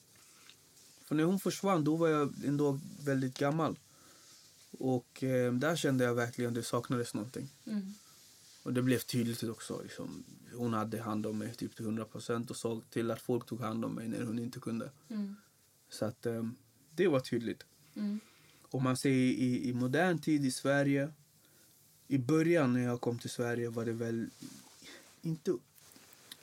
[1.04, 3.78] För när hon försvann då var jag ändå väldigt gammal.
[4.78, 7.48] Och ehm, där kände jag verkligen att det saknades någonting.
[7.66, 7.94] Mm.
[8.62, 9.82] Och det blev tydligt också.
[9.82, 13.46] Liksom, hon hade hand om mig typ till 100 procent och såg till att folk
[13.46, 14.90] tog hand om mig när hon inte kunde.
[15.08, 15.36] Mm.
[15.88, 16.56] Så att ehm,
[16.94, 17.64] det var tydligt.
[17.94, 18.20] Mm.
[18.62, 21.12] Om man ser i, i modern tid i Sverige.
[22.08, 24.30] I början när jag kom till Sverige var det väl
[25.22, 25.56] inte,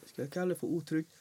[0.06, 1.21] ska jag kalla det för otryggt?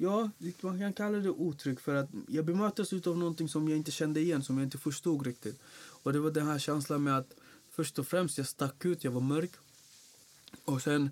[0.00, 0.30] Ja,
[0.60, 4.20] man kan kalla det otryggt för att jag bemöttes av någonting som jag inte kände
[4.20, 5.60] igen, som jag inte förstod riktigt.
[6.02, 7.34] Och det var den här känslan med att
[7.70, 9.50] först och främst jag stack ut, jag var mörk.
[10.64, 11.10] Och sen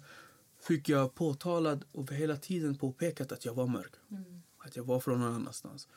[0.60, 3.92] fick jag påtalad och hela tiden påpekat att jag var mörk.
[4.10, 4.42] Mm.
[4.58, 5.88] Att jag var från någon annanstans.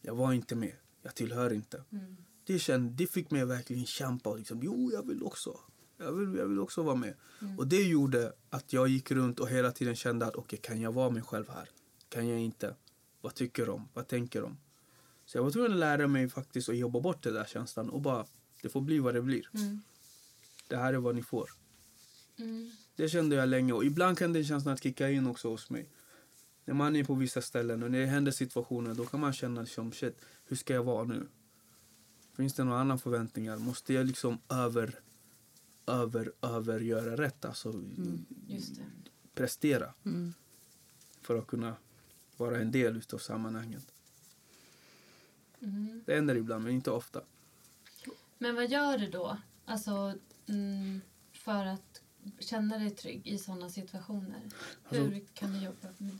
[0.00, 0.76] Jag var inte med.
[1.02, 1.82] Jag tillhör inte.
[1.92, 2.16] Mm.
[2.44, 4.30] Det, känd, det fick mig verkligen kämpa.
[4.30, 5.60] Och liksom, jo, jag vill också.
[5.96, 7.14] Jag vill, jag vill också vara med.
[7.58, 10.92] Och det gjorde att jag gick runt och hela tiden kände att okej, kan jag
[10.92, 11.68] vara mig själv här?
[12.08, 12.74] Kan jag inte?
[13.20, 13.88] Vad tycker de?
[13.94, 14.56] Vad tänker de?
[15.24, 18.00] Så jag var tvungen att lära mig faktiskt att jobba bort den där känslan och
[18.00, 18.26] bara,
[18.62, 19.50] det får bli vad det blir.
[19.54, 19.82] Mm.
[20.68, 21.50] Det här är vad ni får.
[22.36, 22.70] Mm.
[22.96, 25.88] Det kände jag länge och ibland kan den känslan att kicka in också hos mig.
[26.64, 29.60] När man är på vissa ställen och när det händer situationer då kan man känna
[29.60, 31.26] liksom shit, hur ska jag vara nu?
[32.36, 33.56] Finns det några andra förväntningar?
[33.56, 35.00] Måste jag liksom över,
[35.86, 37.44] över, över göra rätt?
[37.44, 38.64] Alltså det.
[39.34, 40.34] prestera Mm.
[41.22, 41.76] för att kunna
[42.38, 43.86] vara en del utav sammanhanget.
[45.60, 46.02] Mm.
[46.06, 47.22] Det händer ibland men inte ofta.
[48.38, 49.38] Men vad gör du då?
[49.64, 50.14] Alltså,
[50.46, 51.00] mm,
[51.32, 52.02] för att
[52.38, 54.40] känna dig trygg i sådana situationer?
[54.84, 56.18] Alltså- Hur kan du jobba med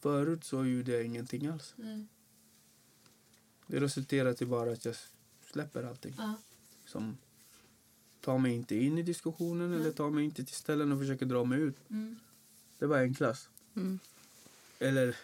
[0.00, 1.74] Förut så gjorde jag ingenting alls.
[1.78, 2.08] mm.
[3.66, 4.94] Det resulterade till bara att jag
[5.52, 6.14] släpper allting.
[6.18, 6.34] Ja.
[6.86, 7.16] som
[8.20, 11.44] tar mig inte in i diskussionen eller tar mig inte till ställen och försöker dra
[11.44, 11.76] mig ut.
[11.90, 12.16] Mm.
[12.78, 13.48] Det var enklast.
[13.76, 13.98] Mm.
[14.82, 15.16] Eller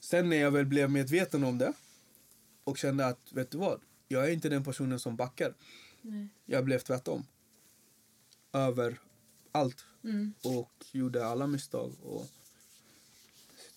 [0.00, 1.72] sen när jag väl blev medveten om det
[2.64, 3.80] och kände att, vet du vad?
[4.08, 5.54] Jag är inte den personen som backar.
[6.02, 6.28] Nej.
[6.46, 7.26] Jag blev tvärtom.
[8.52, 9.00] Över
[9.52, 10.34] allt Mm.
[10.44, 11.92] och gjorde alla misstag.
[12.02, 12.26] Och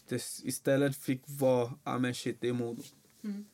[0.07, 2.83] det istället fick vara, ah men shit, det är Modo.
[3.23, 3.45] Mm.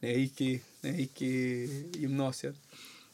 [0.00, 2.56] när jag gick i, när jag gick i gymnasiet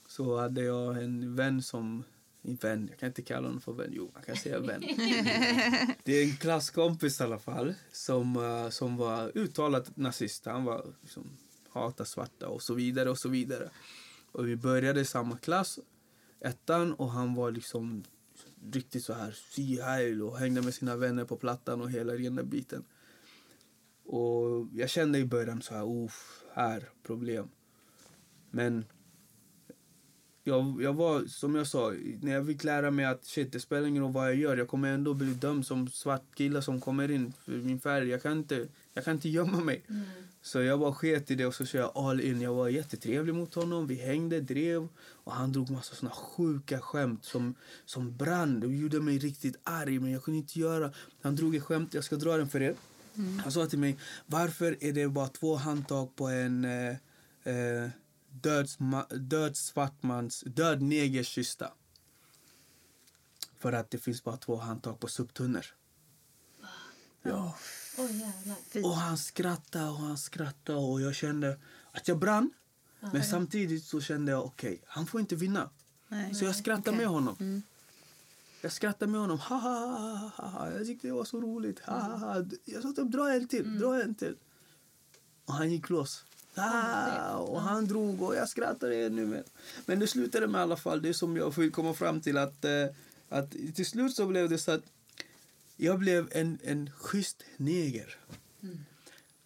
[0.07, 2.05] så hade jag en vän som...
[2.43, 3.91] Vän, jag kan inte kalla honom för vän.
[3.93, 4.81] Jo, man kan säga vän.
[6.05, 10.47] Det är en klasskompis i alla fall som, eh, som var uttalat nazist.
[10.47, 11.31] Han var liksom,
[11.69, 13.71] hatade svarta och så vidare och så vidare.
[14.33, 15.79] Och vi började i samma klass,
[16.41, 18.05] ettan, och han var liksom
[18.73, 22.37] riktigt så här si heil och hängde med sina vänner på plattan och hela den
[22.37, 22.85] där biten.
[24.05, 27.49] Och jag kände i början så här, uff, här, problem.
[28.51, 28.85] Men
[30.49, 33.87] jag, jag var, som jag sa, när jag fick lära mig att shit, det spelar
[33.87, 34.57] ingen roll vad jag gör.
[34.57, 38.09] Jag kommer ändå bli dömd som svart kille som kommer in för min färg.
[38.09, 39.85] Jag kan inte, jag kan inte gömma mig.
[39.89, 40.03] Mm.
[40.43, 42.41] Så jag bara sket i det och så kör jag all in.
[42.41, 43.87] Jag var jättetrevlig mot honom.
[43.87, 48.61] Vi hängde, drev och han drog massa såna sjuka skämt som, som brann.
[48.61, 50.93] Det gjorde mig riktigt arg men jag kunde inte göra.
[51.23, 52.75] Han drog ett skämt, jag ska dra den för er.
[53.43, 53.97] Han sa till mig,
[54.27, 56.97] varför är det bara två handtag på en eh,
[57.45, 57.91] eh,
[58.31, 58.69] död,
[59.11, 61.73] död svartmans, död negers kista?
[63.59, 65.67] För att det finns bara två handtag på soptunnor.
[67.23, 67.57] Ja.
[68.71, 68.83] Fy.
[68.83, 71.59] Och han skrattade och han skrattade och jag kände
[71.93, 72.51] att jag brann.
[73.01, 75.71] Men samtidigt så kände jag okej, han får inte vinna.
[76.09, 76.35] Nej.
[76.35, 76.99] Så jag skrattade Okej.
[76.99, 77.37] med honom.
[77.41, 77.63] Mm.
[78.63, 79.39] Jag skrattade med honom.
[79.39, 80.71] Ha, ha, ha, ha, ha.
[80.71, 81.81] Jag tyckte det var så roligt.
[81.81, 82.45] Ha, ha, ha.
[82.65, 84.37] Jag sa honom, dra en till, dra en till.
[85.45, 86.25] Och han gick loss.
[86.59, 89.45] Ah, och han drog och jag skrattade ännu mer.
[89.87, 92.65] Men det slutade med i alla fall det som jag vill komma fram till att,
[92.65, 92.87] eh,
[93.29, 94.83] att till slut så blev det så att
[95.77, 98.17] jag blev en, en schysst neger.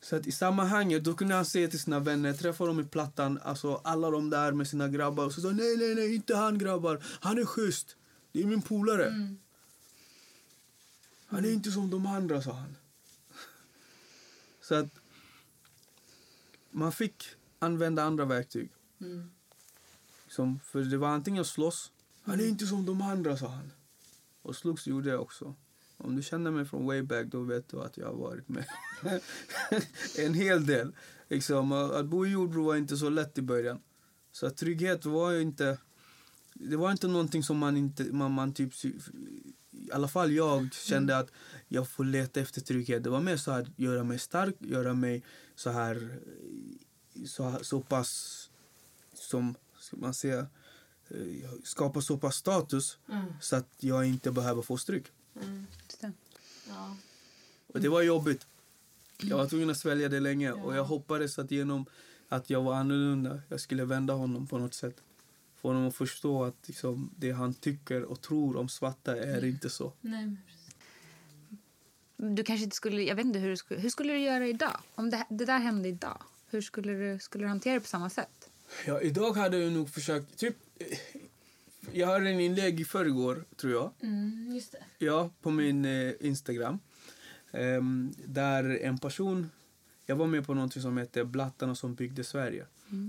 [0.01, 3.41] Så att i sammanhanget då kunde han säga till sina vänner, träffa dem i plattan,
[3.45, 5.25] alltså alla de där med sina grabbar.
[5.25, 7.05] Och så sa nej, nej, nej, inte han grabbar.
[7.21, 7.97] Han är schysst.
[8.33, 9.07] Det är min polare.
[9.07, 9.39] Mm.
[11.27, 12.77] Han är inte som de andra, sa han.
[14.61, 15.02] Så att
[16.73, 17.25] man fick
[17.59, 18.71] använda andra verktyg.
[19.01, 19.31] Mm.
[20.29, 21.93] Som, för det var antingen slåss.
[22.23, 23.73] Han är inte som de andra, sa han.
[24.43, 25.55] Och slogs gjorde jag också.
[25.97, 28.65] Om du känner mig från way back då vet du att jag har varit med
[30.19, 30.93] en hel del.
[31.29, 33.81] Liksom, att bo i Jordbro var inte så lätt i början.
[34.33, 35.79] Så att trygghet var inte...
[36.55, 38.05] Det var inte någonting som man inte...
[38.05, 41.31] Man, man typ, I alla fall jag kände att
[41.73, 43.03] jag får leta efter trygghet.
[43.05, 45.23] Det var mer så att göra mig stark, göra mig
[45.55, 46.19] så här...
[47.27, 48.51] Så, så pass...
[49.15, 50.47] Som, ska man säga...
[51.09, 53.25] eh, Skapa så pass status Mm.
[53.41, 55.05] så att jag inte behöver få stryk.
[55.43, 55.67] Mm.
[56.69, 56.97] Ja.
[57.67, 58.47] Och det var jobbigt.
[59.23, 60.77] Jag var tvungen att svälja det länge och Ja.
[60.77, 61.87] jag hoppades att genom
[62.29, 64.97] att jag var annorlunda, jag skulle vända honom på något sätt.
[65.57, 69.71] Få honom att förstå att liksom, det han tycker och tror om svarta är inte
[69.71, 69.93] så.
[70.01, 70.62] Nej, men precis.
[72.25, 74.81] Du kanske inte skulle, jag vet inte hur du skulle, hur skulle du göra idag?
[74.95, 78.11] Om det, det där hände idag, hur skulle du, skulle du hantera det på samma
[78.11, 78.51] sätt?
[78.87, 80.99] Ja, idag hade jag nog försökt, typ, eh,
[81.93, 83.91] jag hade en inlägg i förrgår, tror jag.
[84.03, 84.85] Mm, just det.
[84.99, 86.79] Ja, på min eh, Instagram.
[87.53, 89.51] Ehm, där en person...
[90.07, 92.67] Jag var med på något som heter Blattarna som byggde Sverige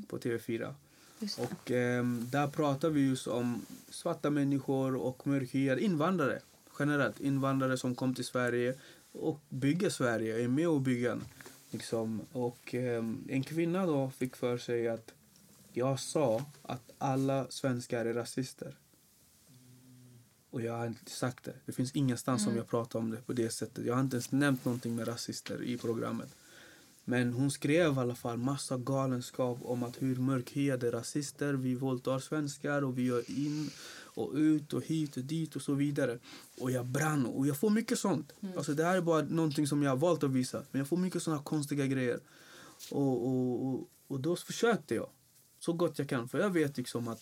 [0.07, 0.74] på TV4.
[1.20, 1.43] Just det.
[1.43, 6.39] Och ehm, där pratar vi just om svarta människor och mörkhyade invandrare.
[6.80, 8.76] Generellt invandrare som kom till Sverige
[9.14, 11.20] och bygger Sverige, är med och bygger.
[11.72, 12.22] Liksom.
[12.32, 15.14] Och ehm, en kvinna då fick för sig att
[15.74, 18.76] jag sa att alla svenskar är rasister.
[20.49, 21.53] Och jag har inte sagt det.
[21.66, 23.86] Det finns ingenstans som jag pratar om det på det sättet.
[23.86, 26.36] Jag har inte ens nämnt någonting med rasister i programmet.
[27.06, 32.20] Men hon skrev i alla fall massa galenskap om att hur mörkhyade rasister, vi våldtar
[32.20, 33.70] svenskar och vi gör in
[34.16, 36.20] och ut och hit och dit och så vidare.
[36.60, 38.34] Och jag brann och jag får mycket sånt.
[38.58, 40.64] Alltså det här är bara någonting som jag har valt att visa.
[40.72, 42.20] Men jag får mycket såna konstiga grejer.
[42.91, 45.10] Och, och, och, och då försökte jag
[45.60, 46.30] så gott jag kan.
[46.30, 47.22] För jag vet liksom att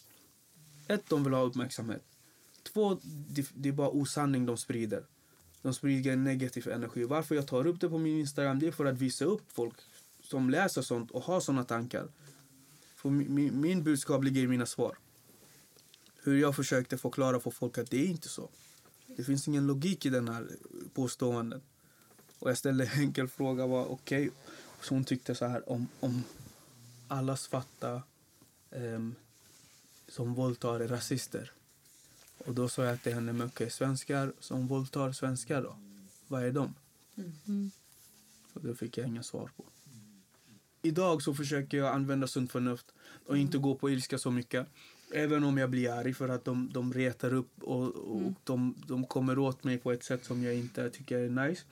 [0.88, 2.04] ett, de vill ha uppmärksamhet.
[2.74, 5.06] Två, det, det är bara osanning de sprider.
[5.62, 7.03] De sprider negativ energi.
[7.03, 9.76] Varför jag tar upp det på min Instagram det är för att visa upp folk
[10.22, 12.07] som läser sånt och har såna tankar.
[12.95, 14.97] För min, min, min budskap ligger i mina svar.
[16.24, 18.49] Hur jag försökte förklara för folk att det är inte så.
[19.07, 20.47] Det finns ingen logik i den här
[20.93, 21.62] påståendet.
[22.39, 23.68] Och jag ställde en enkel fråga.
[23.68, 24.30] var okay.
[24.82, 26.24] Så hon tyckte så här om, om
[27.07, 28.01] alla svarta um,
[28.72, 29.16] ehm,
[30.07, 31.51] som våldtar är rasister.
[32.46, 35.76] Och då sa jag till henne, men okej, svenskar som våldtar svenskar då?
[36.28, 36.74] Vad är de?
[37.48, 37.72] Mm.
[38.54, 39.64] Och det fick jag inga svar på.
[40.82, 42.86] Idag så försöker jag använda sunt förnuft
[43.26, 44.68] och inte gå på ilska så mycket.
[45.14, 49.06] Även om jag blir arg för att de, de retar upp och, och de, de
[49.06, 51.64] kommer åt mig på ett sätt som jag inte tycker är nice.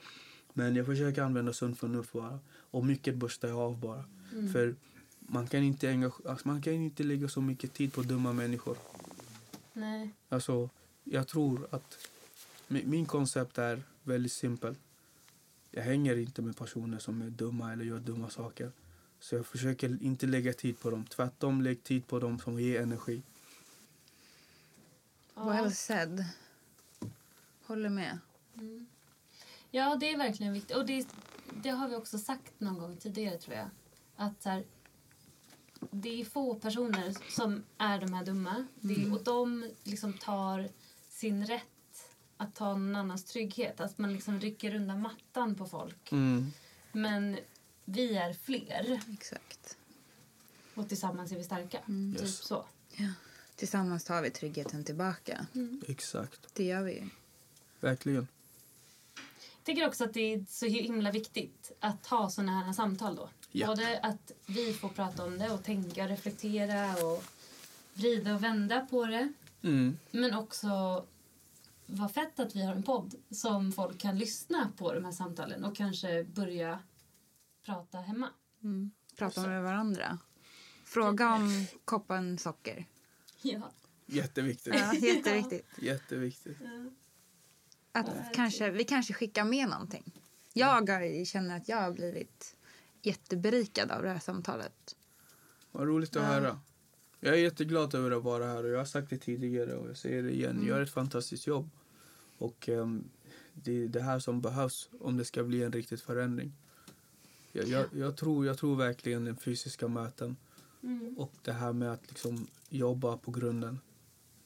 [0.52, 2.38] Men jag försöker använda sunt förnuft bara.
[2.70, 4.04] Och mycket borstar jag av bara.
[4.52, 4.74] För
[5.20, 8.76] man kan, inte engage- alltså man kan inte lägga så mycket tid på dumma människor.
[9.80, 10.10] Nej.
[10.28, 10.70] Alltså,
[11.04, 11.98] jag tror att
[12.68, 14.74] mi- min koncept är väldigt simpel.
[15.70, 18.72] Jag hänger inte med personer som är dumma eller gör dumma saker.
[19.20, 21.04] Så jag försöker inte lägga tid på dem.
[21.06, 23.22] Tvärtom, lägg tid på dem som ger energi.
[25.34, 26.24] Well said.
[27.66, 28.18] Håller med.
[28.54, 28.86] Mm.
[29.70, 30.76] Ja, det är verkligen viktigt.
[30.76, 31.06] Och det,
[31.62, 33.68] det har vi också sagt någon gång tidigare, tror jag.
[34.16, 34.64] Att så här,
[35.90, 38.66] det är få personer som är de här dumma.
[38.80, 40.68] Det, och de liksom tar
[41.10, 41.64] sin rätt
[42.36, 43.80] att ta någon annans trygghet.
[43.80, 46.12] Att man liksom rycker undan mattan på folk.
[46.12, 46.52] Mm.
[46.92, 47.38] Men
[47.84, 49.76] vi är fler Exakt.
[50.74, 51.78] och tillsammans är vi starka.
[51.78, 52.36] Typ Yes.
[52.38, 52.64] så.
[52.96, 53.12] Ja.
[53.56, 55.46] Tillsammans tar vi tryggheten tillbaka.
[55.88, 56.54] Exakt.
[56.54, 57.08] Det gör vi ju.
[57.80, 58.28] Verkligen.
[59.56, 63.30] Jag tycker också att det är så himla viktigt att ha såna här samtal då.
[63.52, 63.66] Ja.
[63.66, 67.24] Både att vi får prata om det och tänka, reflektera och
[67.94, 69.32] vrida och vända på det.
[69.62, 69.98] Mm.
[70.10, 71.04] Men också
[71.86, 75.64] vad fett att vi har en podd som folk kan lyssna på de här samtalen
[75.64, 76.78] och kanske börja
[77.64, 78.28] prata hemma.
[78.62, 78.90] Mm.
[79.16, 80.18] Prata med varandra.
[80.84, 82.86] Fråga om koppen socker.
[83.42, 83.70] Ja.
[84.06, 84.74] Jätteviktigt.
[84.74, 85.66] Ja, jätteviktigt.
[85.78, 86.58] Jätteviktigt.
[87.92, 90.12] Att kanske, vi kanske skickar med någonting.
[90.52, 90.88] Jag
[91.26, 92.56] känner att jag har blivit
[93.02, 94.96] jätteberikad av det här samtalet.
[95.72, 96.60] Vad roligt att höra.
[97.20, 99.96] Jag är jätteglad över att vara här och jag har sagt det tidigare och jag
[99.96, 100.66] säger det igen.
[100.66, 101.70] Gör ett fantastiskt jobb.
[102.38, 103.04] Och ehm,
[103.52, 106.52] det är det här som behövs om det ska bli en riktig förändring.
[107.52, 110.36] Jag, jag, jag, tror, jag tror verkligen den fysiska möten
[110.82, 111.18] Mm.
[111.18, 113.78] och det här med att liksom jobba på grunden.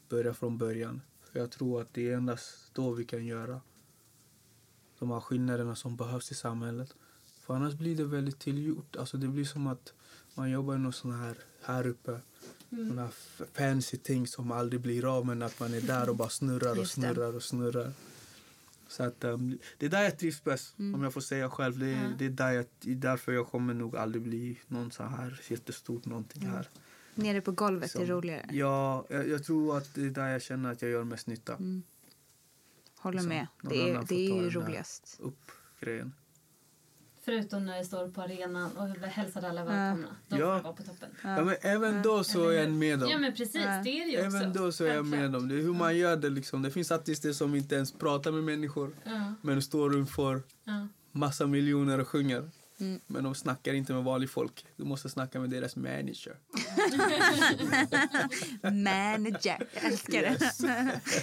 [0.09, 1.01] Börja från början.
[1.23, 3.61] För jag tror att det är endast då vi kan göra
[4.99, 6.95] de här skillnaderna som behövs i samhället.
[7.47, 8.97] För annars blir det väldigt tillgjort.
[8.97, 9.93] Alltså det blir som att
[10.35, 12.21] man jobbar något sån här, här uppe.
[12.73, 12.89] Mm.
[12.89, 13.11] Såna
[13.53, 16.87] fancy ting som aldrig blir av men att man är där och bara snurrar och
[16.87, 17.93] snurrar och snurrar.
[18.89, 21.79] Så att, um, det är där jag trivs bäst, om jag får säga själv.
[21.79, 22.11] Det, är- Ja.
[22.19, 26.05] det är där jag, är därför jag kommer nog aldrig bli någon så här jättestort
[26.05, 26.69] någonting här.
[27.15, 28.49] Nere på golvet är Som- roligare.
[28.53, 31.53] Ja, jag, jag tror att det är där jag känner att jag gör mest nytta.
[32.99, 33.47] Håller liksom, med.
[33.63, 35.17] Det är, det är ju roligast.
[35.21, 36.13] Upp grejen.
[37.25, 40.09] Förutom när jag står på arenan och hälsar alla välkomna.
[40.29, 40.39] Då Ja.
[40.39, 41.09] får jag vara på toppen.
[41.23, 41.45] Ja.
[41.45, 43.11] men även då så är jag med dem.
[43.11, 43.81] Ja men precis, Ja.
[43.85, 44.37] det är det ju också.
[44.37, 45.49] Även då så är jag med dem.
[45.49, 46.29] Det är hur man gör det.
[46.31, 46.63] Liksom.
[46.63, 50.89] Det finns artister som inte ens pratar med människor Ja, men står inför ja.
[51.13, 52.51] massa miljoner och sjunger.
[52.81, 53.01] Mm.
[53.07, 54.67] Men de snackar inte med vanligt folk.
[54.77, 56.37] Du måste snacka med deras manager.
[58.63, 59.67] Manager.
[59.75, 60.53] Jag älskar det.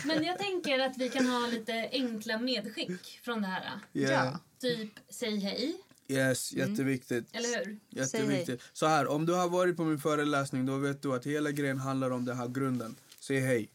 [0.06, 3.64] Men jag tänker att vi kan ha lite enkla medskick från det här.
[3.94, 4.26] Yeah.
[4.26, 4.40] Ja.
[4.62, 5.76] Typ, säg hej.
[6.12, 7.26] Yes, jätteviktigt.
[7.32, 7.80] Eller hur?
[7.90, 8.62] Jätteviktigt.
[8.74, 11.78] Så här, om du har varit på min föreläsning då vet du att hela grejen
[11.78, 12.96] handlar om den här grunden.
[13.20, 13.70] Säg hej.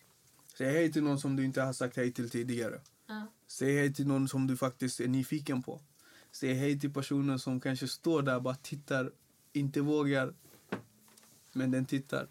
[0.58, 2.80] Säg hej till någon som du inte har sagt hej till tidigare.
[3.06, 3.26] Ja.
[3.46, 5.80] Säg hej till någon som du faktiskt är nyfiken på.
[6.32, 9.12] Säg hej till personen som kanske står där bara tittar,
[9.52, 10.34] inte vågar,
[11.52, 12.28] men den tittar.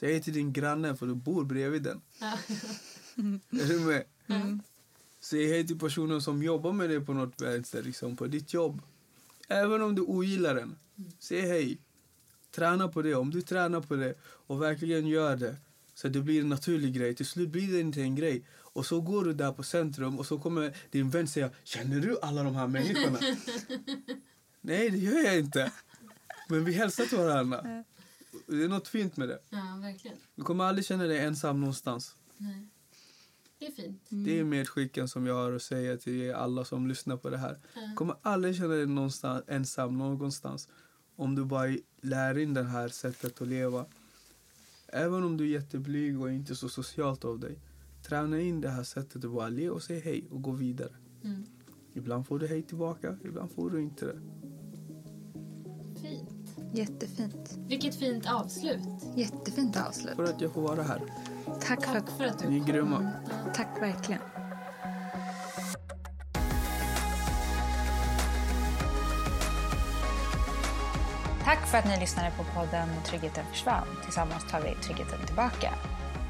[0.00, 2.00] Säg hej till din granne för du bor bredvid den.
[2.20, 2.38] Ja.
[3.50, 4.04] Är du med?
[4.26, 4.62] Mm.
[5.24, 8.82] Säg hej till personen som jobbar med dig på något vänster, liksom, på ditt jobb.
[9.48, 10.76] Även om du ogillar den.
[11.18, 11.78] Säg hej.
[12.50, 13.14] Träna på det.
[13.14, 15.56] Om du tränar på det och verkligen gör det
[15.94, 17.14] så det blir en naturlig grej.
[17.14, 18.46] Till slut blir det inte en grej.
[18.52, 22.18] Och så går du där på centrum och så kommer din vän säga Känner du
[22.22, 23.18] alla de här människorna?
[24.60, 25.72] Nej, det gör jag inte.
[26.48, 27.84] Men vi hälsar till varandra.
[28.46, 29.38] Det är något fint med det.
[29.50, 30.16] ja, verkligen.
[30.34, 32.16] Du kommer aldrig känna dig ensam någonstans.
[32.36, 32.68] Nej.
[33.58, 34.02] Det är fint.
[34.08, 37.58] Det är medskicken som jag har att säga till alla som lyssnar på det här.
[37.74, 40.68] Du kommer aldrig känna dig någonstans, ensam någonstans
[41.16, 43.86] om du bara lär in det här sättet att leva.
[44.86, 47.58] Även om du är jätteblyg och inte så socialt av dig.
[48.08, 50.92] Träna in det här sättet att bara le och säga hej och gå vidare.
[51.24, 51.44] Mm.
[51.92, 54.20] Ibland får du hej tillbaka, ibland får du inte det.
[56.00, 56.56] Fint.
[56.74, 57.58] Jättefint.
[57.68, 58.80] Vilket fint avslut.
[59.16, 60.16] Jättefint avslut.
[60.16, 61.02] För att jag får vara här.
[61.44, 62.10] Tack för Tack att...
[62.10, 63.12] för att du Ni är grymma.
[63.54, 64.20] Tack verkligen.
[71.44, 73.86] Tack för att ni lyssnade på podden Tryggheten försvann.
[74.04, 75.70] Tillsammans tar vi tryggheten tillbaka.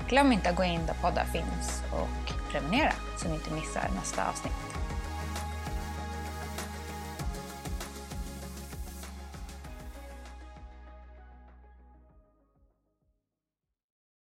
[0.09, 4.29] Glöm inte att gå in där poddar finns och prenumerera så ni inte missar nästa
[4.29, 4.84] avsnitt.